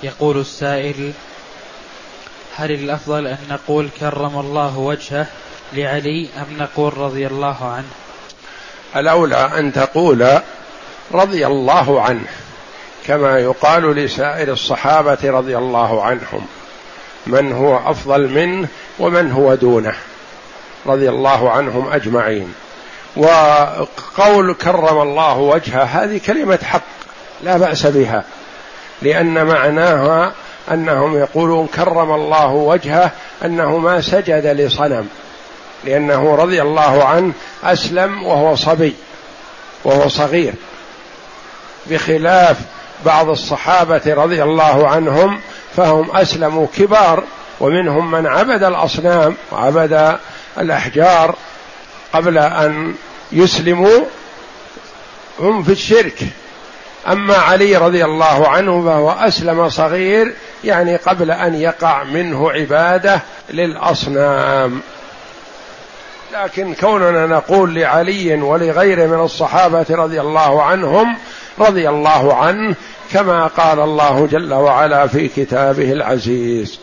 يقول 0.03 0.39
السائل 0.39 1.13
هل 2.55 2.71
الأفضل 2.71 3.27
أن 3.27 3.37
نقول 3.49 3.89
كرم 3.99 4.39
الله 4.39 4.77
وجهه 4.77 5.27
لعلي 5.73 6.29
أم 6.37 6.57
نقول 6.57 6.97
رضي 6.97 7.27
الله 7.27 7.57
عنه؟ 7.61 7.87
الأولى 8.95 9.51
أن 9.57 9.73
تقول 9.73 10.39
رضي 11.11 11.47
الله 11.47 12.01
عنه 12.01 12.27
كما 13.05 13.39
يقال 13.39 13.95
لسائر 13.95 14.53
الصحابة 14.53 15.17
رضي 15.23 15.57
الله 15.57 16.03
عنهم 16.03 16.45
من 17.27 17.51
هو 17.51 17.77
أفضل 17.77 18.29
منه 18.29 18.67
ومن 18.99 19.31
هو 19.31 19.55
دونه 19.55 19.93
رضي 20.85 21.09
الله 21.09 21.51
عنهم 21.51 21.91
أجمعين. 21.91 22.53
وقول 23.15 24.53
كرم 24.53 25.01
الله 25.01 25.37
وجهه 25.37 25.83
هذه 25.83 26.21
كلمة 26.25 26.59
حق 26.63 26.81
لا 27.43 27.57
بأس 27.57 27.85
بها. 27.85 28.23
لأن 29.01 29.45
معناها 29.45 30.33
أنهم 30.71 31.17
يقولون 31.17 31.67
كرم 31.67 32.11
الله 32.11 32.47
وجهه 32.47 33.11
أنه 33.45 33.77
ما 33.77 34.01
سجد 34.01 34.45
لصنم 34.45 35.07
لأنه 35.83 36.35
رضي 36.35 36.61
الله 36.61 37.03
عنه 37.03 37.33
أسلم 37.63 38.23
وهو 38.23 38.55
صبي 38.55 38.95
وهو 39.83 40.07
صغير. 40.07 40.53
بخلاف 41.87 42.57
بعض 43.05 43.29
الصحابة 43.29 44.01
رضي 44.07 44.43
الله 44.43 44.87
عنهم 44.87 45.39
فهم 45.75 46.15
أسلموا 46.15 46.67
كبار 46.77 47.23
ومنهم 47.59 48.11
من 48.11 48.27
عبد 48.27 48.63
الأصنام 48.63 49.35
وعبد 49.51 50.17
الأحجار 50.59 51.35
قبل 52.13 52.37
أن 52.37 52.95
يسلموا 53.31 53.99
هم 55.39 55.63
في 55.63 55.71
الشرك. 55.71 56.23
أما 57.11 57.35
علي 57.35 57.77
رضي 57.77 58.05
الله 58.05 58.47
عنه 58.47 58.85
فهو 58.85 59.11
أسلم 59.11 59.69
صغير 59.69 60.33
يعني 60.63 60.95
قبل 60.95 61.31
أن 61.31 61.55
يقع 61.55 62.03
منه 62.03 62.51
عبادة 62.51 63.21
للأصنام. 63.49 64.81
لكن 66.33 66.73
كوننا 66.73 67.25
نقول 67.25 67.75
لعلي 67.75 68.41
ولغيره 68.41 69.05
من 69.05 69.19
الصحابة 69.25 69.85
رضي 69.89 70.21
الله 70.21 70.63
عنهم 70.63 71.17
رضي 71.59 71.89
الله 71.89 72.33
عنه 72.33 72.75
كما 73.13 73.47
قال 73.47 73.79
الله 73.79 74.27
جل 74.31 74.53
وعلا 74.53 75.07
في 75.07 75.27
كتابه 75.27 75.91
العزيز. 75.91 76.79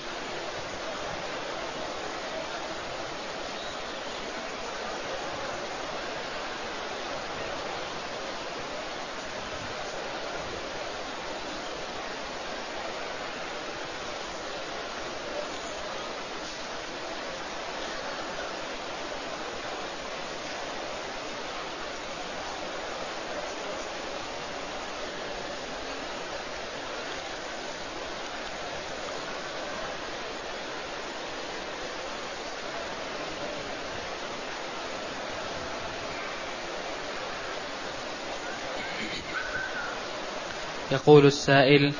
يقول 40.92 41.26
السائل 41.26 41.92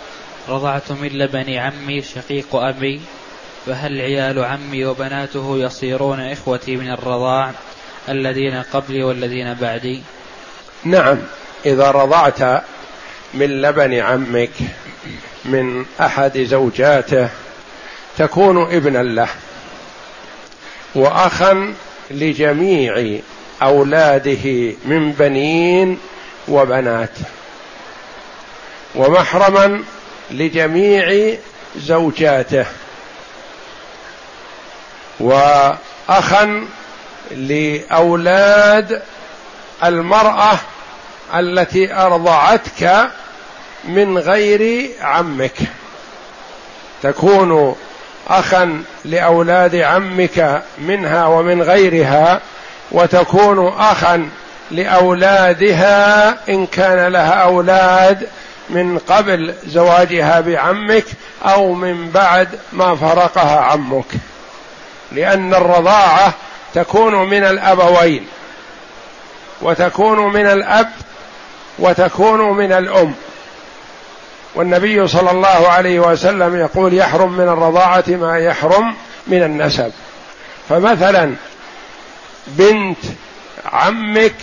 رضعت 0.48 0.92
من 0.92 1.08
لبن 1.08 1.54
عمي 1.54 2.02
شقيق 2.02 2.54
أبي 2.54 3.00
فهل 3.66 4.00
عيال 4.00 4.44
عمي 4.44 4.84
وبناته 4.84 5.58
يصيرون 5.58 6.20
إخوتي 6.20 6.76
من 6.76 6.90
الرضاع 6.90 7.52
الذين 8.08 8.62
قبلي 8.72 9.02
والذين 9.02 9.54
بعدي؟ 9.54 10.02
نعم 10.84 11.18
إذا 11.66 11.90
رضعت 11.90 12.62
من 13.34 13.62
لبن 13.62 13.94
عمك 13.94 14.50
من 15.44 15.84
أحد 16.00 16.38
زوجاته 16.38 17.28
تكون 18.18 18.74
ابنا 18.74 18.98
له 18.98 19.28
وأخا 20.94 21.74
لجميع 22.10 23.20
أولاده 23.62 24.74
من 24.84 25.12
بنين 25.12 25.98
وبنات. 26.48 27.18
ومحرما 28.94 29.82
لجميع 30.30 31.36
زوجاته. 31.76 32.66
وأخا 35.20 36.66
لأولاد 37.30 39.02
المرأة 39.84 40.58
التي 41.34 41.94
أرضعتك 41.94 43.10
من 43.84 44.18
غير 44.18 44.90
عمك. 45.00 45.56
تكون 47.02 47.76
أخا 48.28 48.82
لأولاد 49.04 49.76
عمك 49.76 50.62
منها 50.78 51.26
ومن 51.26 51.62
غيرها 51.62 52.40
وتكون 52.92 53.68
أخا 53.68 54.28
لأولادها 54.70 56.28
إن 56.48 56.66
كان 56.66 57.12
لها 57.12 57.32
أولاد 57.32 58.28
من 58.70 58.98
قبل 58.98 59.54
زواجها 59.66 60.40
بعمك 60.40 61.04
أو 61.44 61.72
من 61.72 62.10
بعد 62.10 62.48
ما 62.72 62.96
فرقها 62.96 63.60
عمك. 63.60 64.12
لأن 65.12 65.54
الرضاعة 65.54 66.32
تكون 66.74 67.14
من 67.14 67.44
الأبوين 67.44 68.26
وتكون 69.62 70.32
من 70.32 70.46
الأب 70.46 70.90
وتكون 71.78 72.40
من 72.40 72.72
الأم. 72.72 73.14
والنبي 74.54 75.08
صلى 75.08 75.30
الله 75.30 75.68
عليه 75.68 76.00
وسلم 76.00 76.56
يقول 76.56 76.94
يحرم 76.94 77.32
من 77.32 77.48
الرضاعة 77.48 78.04
ما 78.08 78.38
يحرم 78.38 78.94
من 79.26 79.42
النسب. 79.42 79.92
فمثلا 80.68 81.34
بنت 82.46 82.98
عمك 83.72 84.34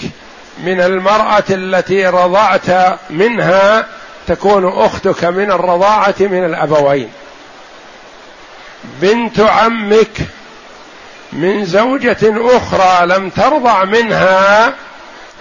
من 0.64 0.82
المرأة 0.82 1.44
التي 1.50 2.06
رضعت 2.06 3.00
منها 3.10 3.86
تكون 4.28 4.68
أختك 4.68 5.26
من 5.26 5.52
الرضاعة 5.52 6.16
من 6.20 6.46
الأبوين. 6.46 7.10
بنت 9.02 9.40
عمك 9.40 10.18
من 11.34 11.66
زوجة 11.66 12.18
أخرى 12.58 13.06
لم 13.08 13.30
ترضع 13.30 13.84
منها 13.84 14.74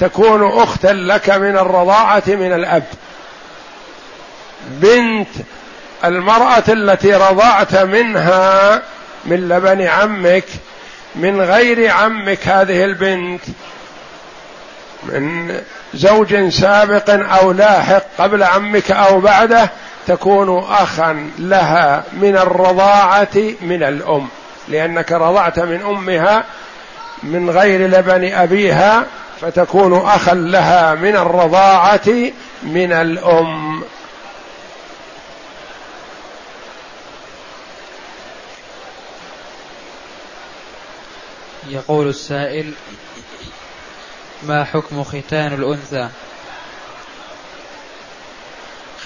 تكون 0.00 0.60
أختا 0.62 0.92
لك 0.92 1.30
من 1.30 1.56
الرضاعة 1.56 2.22
من 2.26 2.52
الأب. 2.52 2.84
بنت 4.66 5.28
المرأة 6.04 6.64
التي 6.68 7.14
رضعت 7.14 7.74
منها 7.74 8.82
من 9.24 9.48
لبن 9.48 9.82
عمك 9.82 10.44
من 11.14 11.40
غير 11.40 11.90
عمك 11.90 12.48
هذه 12.48 12.84
البنت 12.84 13.42
من 15.02 15.60
زوج 15.94 16.48
سابق 16.48 17.10
أو 17.10 17.52
لاحق 17.52 18.02
قبل 18.18 18.42
عمك 18.42 18.90
أو 18.90 19.20
بعده 19.20 19.70
تكون 20.06 20.58
أخا 20.58 21.30
لها 21.38 22.04
من 22.12 22.36
الرضاعة 22.36 23.36
من 23.62 23.82
الأم 23.82 24.28
لأنك 24.68 25.12
رضعت 25.12 25.58
من 25.58 25.82
أمها 25.82 26.44
من 27.22 27.50
غير 27.50 27.90
لبن 27.90 28.32
أبيها 28.32 29.06
فتكون 29.40 30.06
أخا 30.06 30.34
لها 30.34 30.94
من 30.94 31.16
الرضاعة 31.16 32.08
من 32.62 32.92
الأم. 32.92 33.82
يقول 41.68 42.08
السائل 42.08 42.72
ما 44.46 44.64
حكم 44.64 45.04
ختان 45.04 45.52
الأنثى؟ 45.52 46.08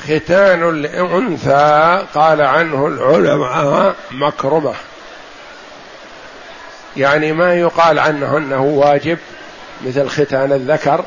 ختان 0.05 0.68
الأنثى 0.68 2.05
قال 2.14 2.43
عنه 2.43 2.86
العلماء 2.86 3.97
مكرمة 4.11 4.74
يعني 6.97 7.32
ما 7.32 7.55
يقال 7.55 7.99
عنه 7.99 8.36
أنه 8.36 8.62
واجب 8.62 9.18
مثل 9.86 10.09
ختان 10.09 10.53
الذكر 10.53 11.05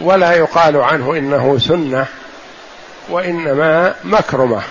ولا 0.00 0.32
يقال 0.32 0.76
عنه 0.76 1.12
إنه 1.12 1.58
سنة 1.58 2.06
وإنما 3.08 3.94
مكرمة 4.04 4.62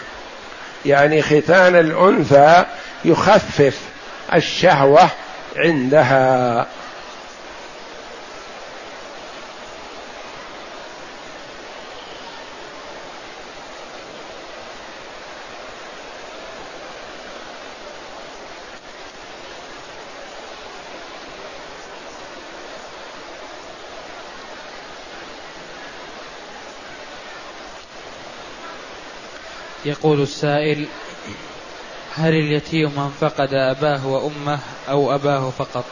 يعني 0.85 1.21
ختان 1.21 1.75
الأنثى 1.75 2.65
يخفف 3.05 3.79
الشهوة 4.33 5.09
عندها. 5.57 6.67
يقول 29.85 30.21
السائل 30.21 30.85
هل 32.15 32.33
اليتيم 32.33 32.91
من 32.95 33.09
فقد 33.21 33.53
أباه 33.53 34.07
وأمه 34.07 34.59
أو 34.89 35.15
أباه 35.15 35.49
فقط؟ 35.57 35.85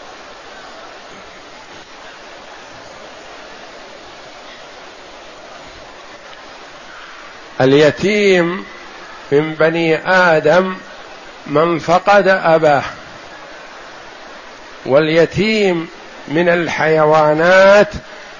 اليتيم 7.61 8.65
من 9.31 9.53
بني 9.53 9.97
آدم 10.07 10.75
من 11.47 11.79
فقد 11.79 12.27
أباه 12.27 12.83
واليتيم 14.85 15.87
من 16.27 16.49
الحيوانات 16.49 17.89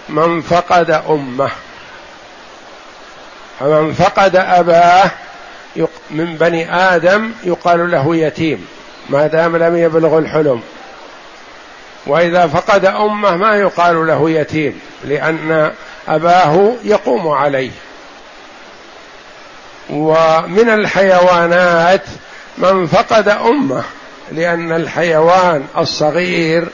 من 0.10 0.41
فقد 0.41 0.91
أمه 0.91 1.51
فمن 3.60 3.93
فقد 3.93 4.36
أباه 4.36 5.12
من 6.12 6.36
بني 6.36 6.76
آدم 6.76 7.32
يقال 7.44 7.92
له 7.92 8.16
يتيم 8.16 8.66
ما 9.10 9.28
دام 9.28 9.58
لم 9.58 9.78
يبلغ 9.78 10.18
الحلم. 10.18 10.62
وإذا 12.08 12.48
فقد 12.48 12.86
أمة 12.86 13.36
ما 13.36 13.56
يقال 13.56 14.08
له 14.08 14.30
يتيم 14.30 14.80
لأن 15.06 15.72
أباه 16.08 16.74
يقوم 16.84 17.28
عليه. 17.28 17.72
ومن 19.90 20.70
الحيوانات 20.70 22.04
من 22.58 22.86
فقد 22.86 23.28
أمة 23.28 23.84
لأن 24.32 24.72
الحيوان 24.72 25.66
الصغير 25.78 26.68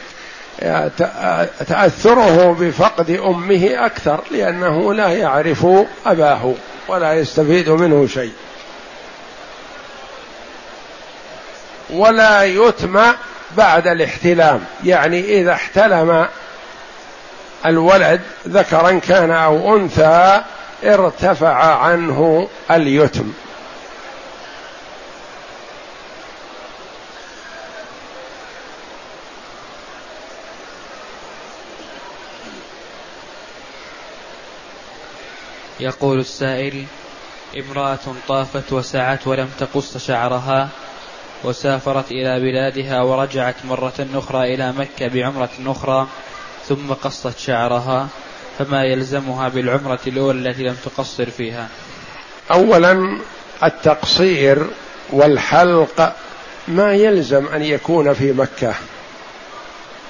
تأثره 1.68 2.58
بفقد 2.60 3.10
أمه 3.10 3.70
أكثر 3.86 4.20
لأنه 4.32 4.94
لا 4.94 5.08
يعرف 5.08 5.68
أباه 6.06 6.54
ولا 6.88 7.14
يستفيد 7.14 7.70
منه 7.70 8.08
شيء. 8.08 8.32
ولا 11.90 12.44
يتم 12.44 13.02
بعد 13.58 13.88
الاحتلام. 13.88 14.66
يعني 14.84 15.20
إذا 15.20 15.54
احتلم 15.54 16.28
الولد 17.66 18.22
ذكرا 18.48 19.00
كان 19.00 19.32
أو 19.32 19.76
أنثى 19.76 20.42
ارتفع 20.84 21.76
عنه 21.76 22.48
اليتم. 22.72 23.34
يقول 35.80 36.20
السائل 36.20 36.86
امرأة 37.58 38.00
طافت 38.28 38.74
وسعت 38.74 39.28
ولم 39.28 39.50
تقص 39.60 39.98
شعرها. 39.98 40.70
وسافرت 41.44 42.12
إلى 42.12 42.40
بلادها 42.40 43.02
ورجعت 43.02 43.56
مرة 43.66 44.08
أخرى 44.14 44.54
إلى 44.56 44.72
مكة 44.72 45.08
بعمرة 45.08 45.50
أخرى 45.66 46.08
ثم 46.68 46.94
قصت 46.94 47.38
شعرها 47.38 48.08
فما 48.60 48.84
يلزمها 48.84 49.50
بالعمرة 49.50 50.00
الأولى 50.08 50.50
التي 50.50 50.64
لم 50.64 50.76
تقصر 50.86 51.30
فيها. 51.30 51.68
أولا 52.52 53.20
التقصير 53.64 54.68
والحلق 55.10 56.16
ما 56.68 56.94
يلزم 56.94 57.48
أن 57.48 57.62
يكون 57.62 58.14
في 58.14 58.32
مكة. 58.32 58.74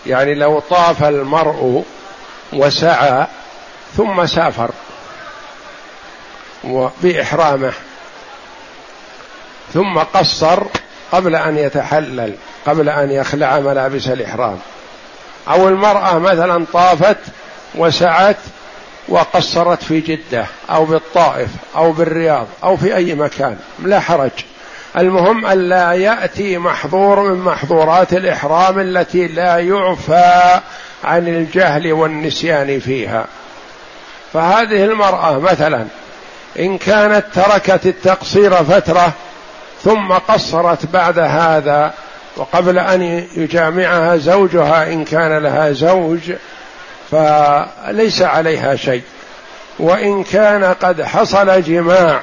يعني 0.08 0.36
لو 0.36 0.60
طاف 0.60 1.04
المرء 1.04 1.86
وسعى 2.54 3.28
ثم 3.98 4.26
سافر 4.26 4.72
بإحرامه 7.04 7.74
ثم 9.74 9.98
قصر 9.98 10.64
قبل 11.12 11.36
أن 11.36 11.58
يتحلل 11.58 12.34
قبل 12.66 12.90
أن 12.90 13.12
يخلع 13.12 13.60
ملابس 13.60 14.08
الإحرام. 14.08 14.58
أو 15.50 15.68
المرأة 15.68 16.20
مثلا 16.20 16.66
طافت 16.74 17.18
وسعت 17.76 18.38
وقصرت 19.08 19.84
في 19.84 20.00
جدة 20.00 20.46
أو 20.70 20.86
بالطائف 20.86 21.50
أو 21.76 21.92
بالرياض 21.92 22.48
أو 22.64 22.78
في 22.78 22.96
أي 22.96 23.16
مكان 23.16 23.58
لا 23.84 24.00
حرج. 24.00 24.32
المهم 24.98 25.46
ألا 25.46 25.92
يأتي 25.92 26.58
محظور 26.58 27.20
من 27.20 27.40
محظورات 27.40 28.14
الإحرام 28.14 28.80
التي 28.80 29.28
لا 29.28 29.58
يعفى 29.58 30.60
عن 31.04 31.28
الجهل 31.28 31.94
والنسيان 31.94 32.80
فيها. 32.80 33.26
فهذه 34.34 34.84
المرأة 34.84 35.40
مثلا 35.40 35.86
إن 36.60 36.78
كانت 36.78 37.26
تركت 37.34 37.86
التقصير 37.86 38.64
فترة 38.64 39.14
ثم 39.84 40.12
قصرت 40.12 40.86
بعد 40.86 41.20
هذا 41.20 41.94
وقبل 42.38 42.80
أن 42.80 43.02
يجامعها 43.36 44.18
زوجها 44.18 44.94
إن 44.94 45.06
كان 45.06 45.44
لها 45.44 45.72
زوج 45.72 46.32
فليس 47.12 48.22
عليها 48.22 48.76
شيء. 48.76 49.04
وإن 49.80 50.24
كان 50.24 50.64
قد 50.64 51.02
حصل 51.02 51.62
جماع 51.62 52.22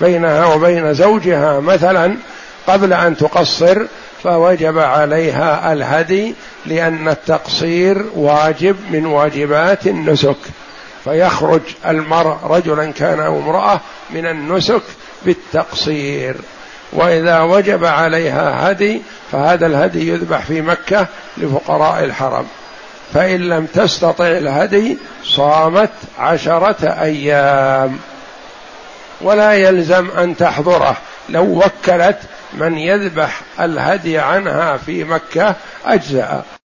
بينها 0.00 0.46
وبين 0.46 0.94
زوجها 0.94 1.60
مثلا 1.60 2.16
قبل 2.66 2.92
أن 2.92 3.16
تقصر 3.16 3.82
فوجب 4.22 4.78
عليها 4.78 5.72
الهدي 5.72 6.34
لأن 6.66 7.08
التقصير 7.08 8.04
واجب 8.14 8.76
من 8.90 9.06
واجبات 9.06 9.86
النسك. 9.86 10.36
فيخرج 11.04 11.60
المرء 11.86 12.36
رجلا 12.44 12.92
كان 12.92 13.20
أو 13.20 13.38
امرأة 13.38 13.80
من 14.10 14.26
النسك 14.26 14.82
بالتقصير. 15.24 16.36
وإذا 16.92 17.40
وجب 17.40 17.84
عليها 17.84 18.70
هدي 18.70 19.02
فهذا 19.32 19.66
الهدي 19.66 20.08
يذبح 20.08 20.40
في 20.40 20.62
مكة 20.62 21.06
لفقراء 21.36 22.04
الحرم. 22.04 22.46
فإن 23.14 23.40
لم 23.40 23.66
تستطع 23.66 24.26
الهدي 24.26 24.98
صامت 25.24 25.90
عشرة 26.18 26.96
أيام. 27.00 27.98
ولا 29.20 29.52
يلزم 29.52 30.10
أن 30.10 30.36
تحضره. 30.36 30.96
لو 31.28 31.44
وكلت 31.44 32.18
من 32.52 32.78
يذبح 32.78 33.40
الهدي 33.60 34.18
عنها 34.18 34.76
في 34.76 35.04
مكة 35.04 35.54
أجزأ. 35.86 36.55